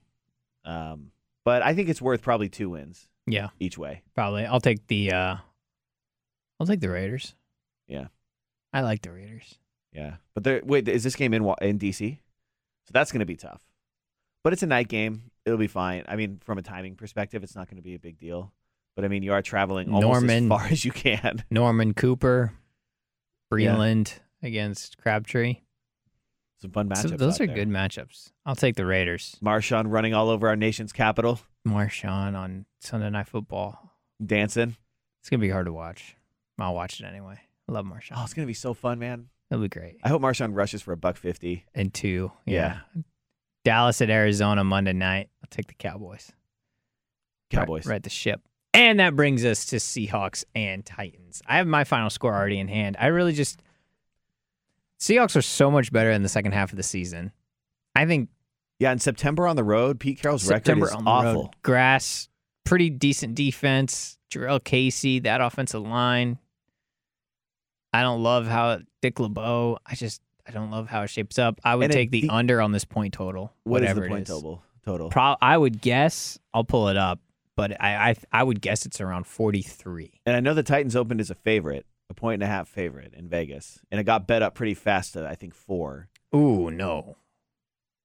Um, 0.66 1.12
but 1.46 1.62
I 1.62 1.74
think 1.74 1.90
it's 1.90 2.02
worth 2.02 2.22
probably 2.22 2.50
two 2.50 2.70
wins 2.72 3.08
Yeah, 3.26 3.50
each 3.60 3.78
way. 3.78 4.04
probably. 4.16 4.46
I'll 4.46 4.60
take 4.60 4.86
the 4.88 5.12
uh 5.14 5.36
I'll 6.60 6.68
take 6.68 6.82
the 6.82 6.90
Raiders. 6.90 7.36
Yeah. 7.88 8.08
I 8.74 8.82
like 8.82 9.02
the 9.02 9.12
Raiders. 9.12 9.58
Yeah, 9.94 10.16
but 10.34 10.44
there. 10.44 10.62
Wait, 10.64 10.88
is 10.88 11.04
this 11.04 11.16
game 11.16 11.34
in 11.34 11.44
in 11.62 11.80
DC? 11.80 12.18
So 12.86 12.92
that's 12.94 13.12
going 13.12 13.20
to 13.22 13.26
be 13.26 13.36
tough. 13.36 13.62
But 14.44 14.54
it's 14.54 14.64
a 14.64 14.68
night 14.68 14.88
game. 14.88 15.32
It'll 15.46 15.58
be 15.58 15.68
fine. 15.68 16.04
I 16.08 16.16
mean, 16.16 16.40
from 16.44 16.58
a 16.58 16.62
timing 16.62 16.96
perspective, 16.96 17.44
it's 17.44 17.56
not 17.56 17.68
going 17.70 17.78
to 17.78 17.84
be 17.84 17.96
a 17.96 18.00
big 18.00 18.18
deal. 18.20 18.54
But 18.96 19.06
I 19.06 19.08
mean, 19.10 19.24
you 19.24 19.34
are 19.34 19.42
traveling 19.42 19.88
almost 19.94 20.04
Norman. 20.22 20.44
as 20.46 20.50
far 20.50 20.68
as 20.72 20.86
you 20.86 20.92
can. 20.92 21.44
Norman 21.50 21.94
Cooper, 21.94 22.54
Breeland 23.52 24.14
against 24.44 24.98
Crabtree. 24.98 25.58
Some 26.62 26.72
fun 26.72 26.90
So 26.96 27.10
matchups. 27.10 27.18
those 27.18 27.34
out 27.36 27.42
are 27.42 27.48
there. 27.48 27.56
good 27.56 27.70
matchups. 27.70 28.32
I'll 28.46 28.56
take 28.56 28.76
the 28.76 28.86
Raiders. 28.86 29.38
Marshawn 29.44 29.92
running 29.92 30.14
all 30.14 30.30
over 30.30 30.48
our 30.48 30.56
nation's 30.56 30.92
capital, 30.92 31.40
Marshawn 31.68 32.36
on 32.36 32.66
Sunday 32.82 33.10
Night 33.10 33.28
Football. 33.28 33.94
dancing. 34.26 34.76
It's 35.22 35.30
gonna 35.30 35.42
be 35.42 35.50
hard 35.50 35.68
to 35.68 35.74
watch. 35.74 36.16
I'll 36.58 36.74
watch 36.74 37.00
it 37.00 37.06
anyway. 37.06 37.40
I 37.70 37.72
love 37.72 37.86
Marshawn. 37.86 38.14
Oh, 38.18 38.24
it's 38.24 38.34
going 38.34 38.46
to 38.46 38.48
be 38.48 38.54
so 38.56 38.74
fun, 38.74 38.98
man. 38.98 39.28
It'll 39.50 39.62
be 39.62 39.70
great. 39.70 39.98
I 40.04 40.10
hope 40.10 40.22
Marshawn 40.22 40.56
rushes 40.56 40.82
for 40.82 40.92
a 40.92 40.98
buck 40.98 41.16
fifty. 41.18 41.66
And 41.74 41.94
two, 41.94 42.32
Yeah. 42.46 42.80
yeah. 42.96 43.02
Dallas 43.64 44.02
at 44.02 44.10
Arizona 44.10 44.64
Monday 44.64 44.94
night. 44.94 45.30
I'll 45.44 45.48
take 45.50 45.68
the 45.68 45.74
Cowboys. 45.74 46.32
Cowboys. 47.50 47.86
Right, 47.86 47.94
right 47.94 48.04
the 48.04 48.10
ship. 48.10 48.42
And 48.74 49.00
that 49.00 49.16
brings 49.16 49.44
us 49.46 49.66
to 49.68 49.78
Seahawks 49.78 50.44
and 50.54 50.86
Titans. 50.86 51.42
I 51.48 51.58
have 51.58 51.68
my 51.68 51.84
final 51.84 52.10
score 52.10 52.34
already 52.36 52.60
in 52.60 52.68
hand. 52.68 52.96
I 53.00 53.08
really 53.08 53.34
just 53.34 53.62
Seahawks 55.00 55.36
are 55.36 55.42
so 55.42 55.70
much 55.72 55.92
better 55.92 56.12
in 56.12 56.24
the 56.24 56.30
second 56.30 56.54
half 56.54 56.72
of 56.72 56.78
the 56.78 56.84
season. 56.84 57.32
I 57.96 58.06
think 58.06 58.30
Yeah, 58.80 58.92
in 58.92 59.00
September 59.00 59.48
on 59.48 59.56
the 59.56 59.64
road, 59.64 60.00
Pete 60.00 60.22
Carroll's 60.22 60.44
September 60.44 60.86
record 60.86 60.94
is 60.94 60.98
on 60.98 61.04
the 61.06 61.10
awful. 61.10 61.42
road, 61.44 61.56
grass, 61.64 62.30
pretty 62.64 62.90
decent 62.90 63.36
defense. 63.36 64.18
Jurrell 64.30 64.64
Casey, 64.64 65.20
that 65.20 65.40
offensive 65.42 65.82
line. 65.84 66.38
I 67.98 68.02
don't 68.04 68.22
love 68.24 68.48
how 68.48 68.80
Dick 69.02 69.20
LeBeau. 69.20 69.78
I 69.86 69.96
just 69.96 70.22
I 70.48 70.52
don't 70.52 70.72
love 70.72 70.88
how 70.88 71.02
it 71.04 71.10
shapes 71.10 71.38
up. 71.40 71.60
I 71.64 71.76
would 71.76 71.86
And 71.86 71.94
it- 71.94 71.96
take 71.96 72.12
the, 72.12 72.22
the- 72.22 72.30
under 72.30 72.62
on 72.62 72.72
this 72.72 72.86
point 72.86 73.14
total. 73.14 73.52
What 73.64 73.82
is 73.84 73.90
whatever 73.90 74.00
the 74.02 74.06
it 74.06 74.10
point 74.10 74.22
is. 74.24 74.36
total? 74.36 74.64
Total. 74.86 75.10
Pro- 75.10 75.36
I 75.42 75.58
would 75.58 75.82
guess 75.82 76.40
I'll 76.54 76.64
pull 76.64 76.88
it 76.88 76.96
up, 76.96 77.20
but 77.58 77.76
I, 77.82 78.12
I 78.12 78.16
I 78.32 78.44
would 78.44 78.62
guess 78.62 78.86
it's 78.86 79.02
around 79.02 79.28
forty 79.28 79.62
three. 79.62 80.22
And 80.26 80.36
I 80.36 80.40
know 80.40 80.54
the 80.54 80.64
Titans 80.64 80.96
opened 80.96 81.20
as 81.20 81.30
a 81.30 81.36
favorite, 81.36 81.86
a 82.10 82.14
point 82.14 82.36
and 82.36 82.44
a 82.44 82.48
half 82.54 82.68
favorite 82.70 83.14
in 83.14 83.28
Vegas, 83.28 83.80
and 83.92 84.00
it 84.00 84.06
got 84.06 84.28
bet 84.28 84.42
up 84.42 84.56
pretty 84.56 84.74
fast 84.76 85.14
to 85.14 85.28
I 85.28 85.36
think 85.36 85.54
four. 85.54 86.08
Ooh 86.36 86.72
no! 86.72 87.18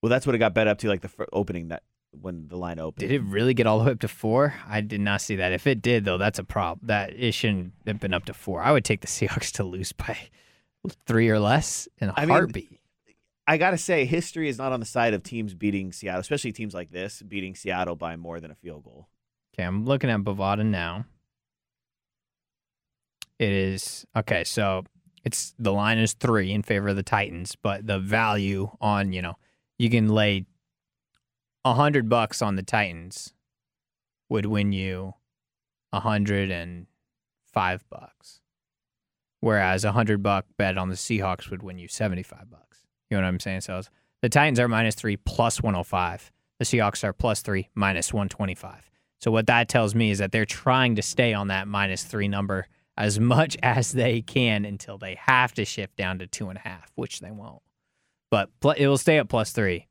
Well, 0.03 0.11
that's 0.11 0.27
what 0.27 0.35
it 0.35 0.39
got 0.39 0.55
bet 0.55 0.67
up 0.67 0.79
to, 0.79 0.89
like 0.89 1.03
the 1.03 1.11
opening 1.33 1.69
that 1.69 1.83
when 2.21 2.49
the 2.49 2.57
line 2.57 2.79
opened. 2.79 3.09
Did 3.09 3.13
it 3.13 3.23
really 3.23 3.55
get 3.55 3.67
all 3.67 3.79
the 3.79 3.85
way 3.85 3.93
up 3.93 4.01
to 4.01 4.09
four? 4.09 4.55
I 4.69 4.81
did 4.81 5.01
not 5.01 5.21
see 5.21 5.37
that. 5.37 5.53
If 5.53 5.67
it 5.67 5.83
did, 5.83 6.05
though, 6.05 6.19
that's 6.19 6.39
a 6.39 6.45
problem. 6.45 6.87
That 6.87 7.13
it 7.15 7.33
shouldn't 7.33 7.73
have 7.87 8.01
been 8.01 8.15
up 8.15 8.27
to 8.27 8.35
four. 8.35 8.63
I 8.63 8.73
would 8.73 8.85
take 8.85 9.01
the 9.01 9.07
Seahawks 9.09 9.53
to 9.53 9.65
lose 9.65 9.93
by 9.93 10.17
three 11.07 11.29
or 11.29 11.39
less 11.39 11.89
in 11.99 12.09
a 12.09 12.15
I 12.17 12.23
mean, 12.23 12.31
heartbeat. 12.31 12.81
I 13.47 13.57
gotta 13.57 13.79
say, 13.79 14.05
history 14.05 14.49
is 14.49 14.59
not 14.59 14.73
on 14.73 14.81
the 14.81 14.87
side 14.87 15.15
of 15.15 15.23
teams 15.23 15.55
beating 15.55 15.93
Seattle, 15.93 16.21
especially 16.21 16.53
teams 16.53 16.75
like 16.75 16.91
this 16.91 17.23
beating 17.23 17.55
Seattle 17.55 17.97
by 17.97 18.17
more 18.17 18.41
than 18.41 18.51
a 18.51 18.55
field 18.55 18.85
goal. 18.85 19.09
Okay, 19.55 19.65
I'm 19.65 19.85
looking 19.85 20.11
at 20.11 20.21
Bovada 20.21 20.65
now. 20.65 21.07
It 23.39 23.51
is 23.51 24.07
okay. 24.17 24.45
So 24.45 24.85
it's 25.25 25.55
the 25.59 25.73
line 25.73 25.99
is 25.99 26.13
three 26.13 26.53
in 26.53 26.63
favor 26.63 26.89
of 26.89 26.97
the 26.97 27.03
Titans, 27.03 27.57
but 27.61 27.87
the 27.87 27.99
value 27.99 28.71
on 28.81 29.13
you 29.13 29.23
know 29.23 29.35
you 29.79 29.91
can 29.91 30.09
lay 30.09 30.47
a 31.65 31.75
hundred 31.75 32.09
bucks 32.09 32.43
on 32.43 32.57
the 32.57 32.63
Titans 32.63 33.33
would 34.29 34.47
win 34.47 34.73
you 34.73 35.15
a 35.93 36.01
hundred 36.01 36.51
and 36.51 36.87
five 37.45 37.85
bucks, 37.91 38.41
whereas 39.41 39.85
a 39.85 39.93
hundred 39.93 40.23
buck 40.23 40.47
bet 40.57 40.79
on 40.79 40.89
the 40.89 40.97
Seahawks 40.97 41.51
would 41.51 41.63
win 41.63 41.79
you 41.79 41.89
seventy 41.89 42.23
five 42.23 42.51
bucks. 42.51 42.81
You 43.11 43.17
know 43.17 43.23
what 43.23 43.29
I'm 43.29 43.41
saying? 43.41 43.61
So 43.63 43.83
the 44.23 44.29
Titans 44.29 44.59
are 44.59 44.69
minus 44.69 44.95
three 44.95 45.17
plus 45.17 45.63
one 45.63 45.75
hundred 45.75 45.85
five. 45.85 46.33
The 46.59 46.65
Seahawks 46.65 47.05
are 47.05 47.13
plus 47.13 47.43
three 47.43 47.69
minus 47.75 48.13
one 48.13 48.29
twenty 48.29 48.55
five. 48.55 48.91
So 49.21 49.31
what 49.31 49.47
that 49.47 49.69
tells 49.69 49.95
me 49.95 50.11
is 50.11 50.19
that 50.19 50.33
they're 50.33 50.45
trying 50.45 50.97
to 50.97 51.03
stay 51.03 51.33
on 51.33 51.49
that 51.49 51.69
minus 51.69 52.03
three 52.03 52.27
number 52.29 52.67
as 52.97 53.21
much 53.21 53.57
as 53.63 53.93
they 53.93 54.21
can 54.21 54.65
until 54.65 54.99
they 54.99 55.15
have 55.15 55.53
to 55.55 55.65
shift 55.65 55.97
down 55.97 56.19
to 56.19 56.27
two 56.27 56.49
and 56.49 56.59
a 56.59 56.63
half, 56.63 56.91
which 56.95 57.21
they 57.21 57.31
won't. 57.31 57.63
But 58.31 58.49
it 58.79 58.89
will 58.89 58.99
stay 58.99 59.19
at 59.19 59.29
plus 59.29 59.53
three. 59.53 59.87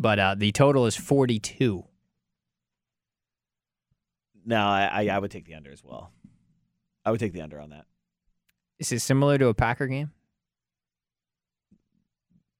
But 0.00 0.18
uh, 0.18 0.34
the 0.36 0.50
total 0.50 0.86
is 0.86 0.96
42. 0.96 1.84
No, 4.46 4.56
I, 4.56 4.88
I 5.04 5.06
I 5.08 5.18
would 5.18 5.30
take 5.30 5.44
the 5.44 5.54
under 5.54 5.70
as 5.70 5.84
well. 5.84 6.10
I 7.04 7.10
would 7.10 7.20
take 7.20 7.34
the 7.34 7.42
under 7.42 7.60
on 7.60 7.70
that. 7.70 7.84
Is 8.78 8.90
it 8.92 9.00
similar 9.00 9.36
to 9.36 9.48
a 9.48 9.54
Packer 9.54 9.86
game? 9.86 10.10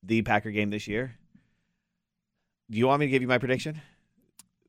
The 0.03 0.23
Packer 0.23 0.51
game 0.51 0.71
this 0.71 0.87
year. 0.87 1.17
Do 2.71 2.79
you 2.79 2.87
want 2.87 3.01
me 3.01 3.07
to 3.07 3.11
give 3.11 3.23
you 3.23 3.29
my 3.29 3.39
prediction? 3.39 3.81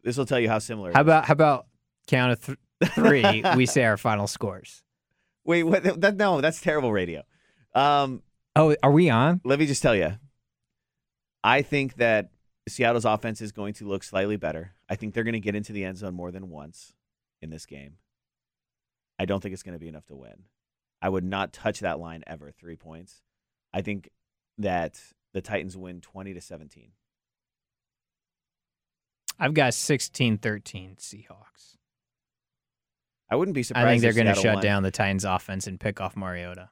This 0.04 0.18
will 0.18 0.26
tell 0.26 0.40
you 0.40 0.50
how 0.50 0.60
similar. 0.60 0.90
it 0.90 0.96
How 0.96 1.02
is. 1.02 1.06
about 1.06 1.26
how 1.26 1.34
about 1.34 1.68
count 2.08 2.32
of 2.32 2.46
th- 2.46 2.58
three? 2.96 3.44
we 3.56 3.66
say 3.66 3.84
our 3.84 3.98
final 3.98 4.28
scores. 4.28 4.82
Wait, 5.44 5.64
what? 5.64 5.84
That, 6.02 6.16
no, 6.16 6.40
that's 6.42 6.62
terrible 6.62 6.92
radio. 6.92 7.24
Um, 7.76 8.24
Oh, 8.56 8.76
are 8.84 8.92
we 8.92 9.10
on? 9.10 9.42
let 9.46 9.60
me 9.60 9.66
just 9.66 9.82
tell 9.82 9.96
you. 9.96 10.14
I 11.44 11.62
think 11.62 11.96
that 11.96 12.30
Seattle's 12.68 13.06
offense 13.06 13.42
is 13.42 13.52
going 13.52 13.74
to 13.76 13.88
look 13.88 14.04
slightly 14.04 14.38
better. 14.38 14.74
I 14.90 14.96
think 14.96 15.14
they're 15.14 15.24
going 15.24 15.34
to 15.34 15.40
get 15.40 15.56
into 15.56 15.74
the 15.74 15.84
end 15.84 15.98
zone 15.98 16.14
more 16.14 16.32
than 16.32 16.50
once 16.50 16.94
in 17.42 17.50
this 17.50 17.66
game. 17.66 17.98
I 19.18 19.26
don't 19.26 19.42
think 19.42 19.54
it's 19.54 19.64
going 19.64 19.74
to 19.74 19.80
be 19.80 19.88
enough 19.88 20.06
to 20.08 20.16
win. 20.16 20.44
I 21.02 21.10
would 21.10 21.24
not 21.24 21.54
touch 21.54 21.80
that 21.80 22.00
line 22.00 22.24
ever. 22.28 22.52
Three 22.52 22.76
points. 22.76 23.22
I 23.74 23.82
think 23.82 24.10
that 24.58 25.00
the 25.34 25.42
Titans 25.42 25.76
win 25.76 26.02
twenty 26.02 26.34
to 26.34 26.42
seventeen. 26.42 26.92
I've 29.40 29.56
got 29.56 29.74
16 29.74 30.38
13 30.38 30.98
Seahawks. 31.00 31.78
I 33.28 33.36
wouldn't 33.36 33.56
be 33.56 33.64
surprised. 33.64 33.88
I 33.88 33.90
think 33.90 34.02
they're 34.04 34.14
going 34.14 34.36
to 34.36 34.40
shut 34.40 34.56
won. 34.56 34.64
down 34.64 34.84
the 34.84 34.92
Titans 34.92 35.26
offense 35.26 35.66
and 35.66 35.80
pick 35.80 36.00
off 36.00 36.16
Mariota. 36.16 36.70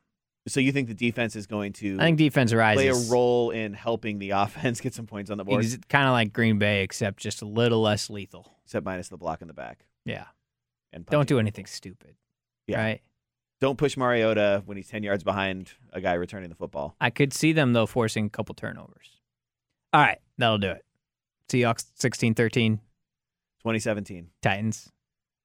So 0.49 0.59
you 0.59 0.71
think 0.71 0.87
the 0.87 0.93
defense 0.93 1.35
is 1.35 1.47
going 1.47 1.73
to 1.73 1.97
I 1.99 2.03
think 2.03 2.17
defense 2.17 2.53
rises. 2.53 2.83
play 2.83 3.07
a 3.07 3.11
role 3.11 3.51
in 3.51 3.73
helping 3.73 4.19
the 4.19 4.29
offense 4.35 4.81
get 4.81 4.93
some 4.93 5.05
points 5.07 5.29
on 5.31 5.37
the 5.37 5.45
board, 5.45 5.63
It's 5.63 5.77
kind 5.87 6.05
of 6.07 6.11
like 6.11 6.33
Green 6.33 6.59
Bay, 6.59 6.83
except 6.83 7.19
just 7.19 7.41
a 7.41 7.45
little 7.45 7.81
less 7.81 8.09
lethal. 8.09 8.57
except 8.65 8.85
minus 8.85 9.09
the 9.09 9.17
block 9.17 9.41
in 9.41 9.47
the 9.47 9.53
back. 9.53 9.85
Yeah. 10.05 10.25
And 10.91 11.05
Don't 11.05 11.27
do 11.27 11.39
anything 11.39 11.65
stupid. 11.65 12.15
Yeah. 12.67 12.81
Right. 12.81 13.01
Don't 13.61 13.77
push 13.77 13.97
Mariota 13.97 14.63
when 14.65 14.77
he's 14.77 14.87
ten 14.87 15.03
yards 15.03 15.23
behind 15.23 15.73
a 15.91 15.99
guy 15.99 16.13
returning 16.13 16.49
the 16.49 16.55
football. 16.55 16.95
I 17.01 17.09
could 17.09 17.33
see 17.33 17.51
them 17.51 17.73
though 17.73 17.85
forcing 17.85 18.25
a 18.27 18.29
couple 18.29 18.55
turnovers. 18.55 19.19
All 19.91 20.01
right, 20.01 20.19
that'll 20.37 20.59
do 20.59 20.69
it. 20.71 20.85
Seahawks 21.49 21.85
16-13 21.99 22.35
2017. 23.59 24.27
Titans. 24.41 24.91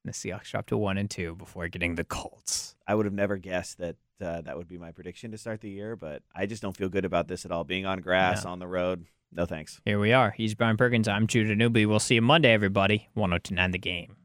The 0.05 0.13
Seahawks 0.13 0.51
dropped 0.51 0.69
to 0.69 0.77
one 0.77 0.99
and 0.99 1.11
two 1.11 1.35
before 1.35 1.67
getting 1.69 1.95
the 1.95 2.05
Colts. 2.05 2.77
I 2.87 2.95
would 2.95 3.07
have 3.07 3.15
never 3.15 3.37
guessed 3.39 3.79
that 3.79 3.97
uh, 4.21 4.41
that 4.43 4.57
would 4.57 4.69
be 4.69 4.79
my 4.79 4.93
prediction 4.93 5.31
to 5.33 5.39
start 5.39 5.61
the 5.61 5.71
year, 5.71 5.97
but 5.97 6.23
I 6.35 6.47
just 6.47 6.63
don't 6.63 6.77
feel 6.77 6.89
good 6.89 7.05
about 7.05 7.29
this 7.29 7.45
at 7.45 7.51
all. 7.53 7.65
Being 7.65 7.87
on 7.87 8.01
grass 8.01 8.45
No. 8.45 8.51
on 8.53 8.59
the 8.59 8.67
road, 8.67 9.07
no 9.33 9.47
thanks. 9.47 9.81
Here 9.85 9.99
we 9.99 10.13
are. 10.13 10.31
He's 10.31 10.55
Brian 10.55 10.77
Perkins. 10.77 11.09
I'm 11.09 11.27
Judah 11.27 11.55
Newby. 11.57 11.87
We'll 11.87 11.99
see 12.01 12.15
you 12.17 12.23
Monday, 12.23 12.53
everybody. 12.53 13.09
1029 13.15 13.71
the 13.73 13.79
game. 13.79 14.17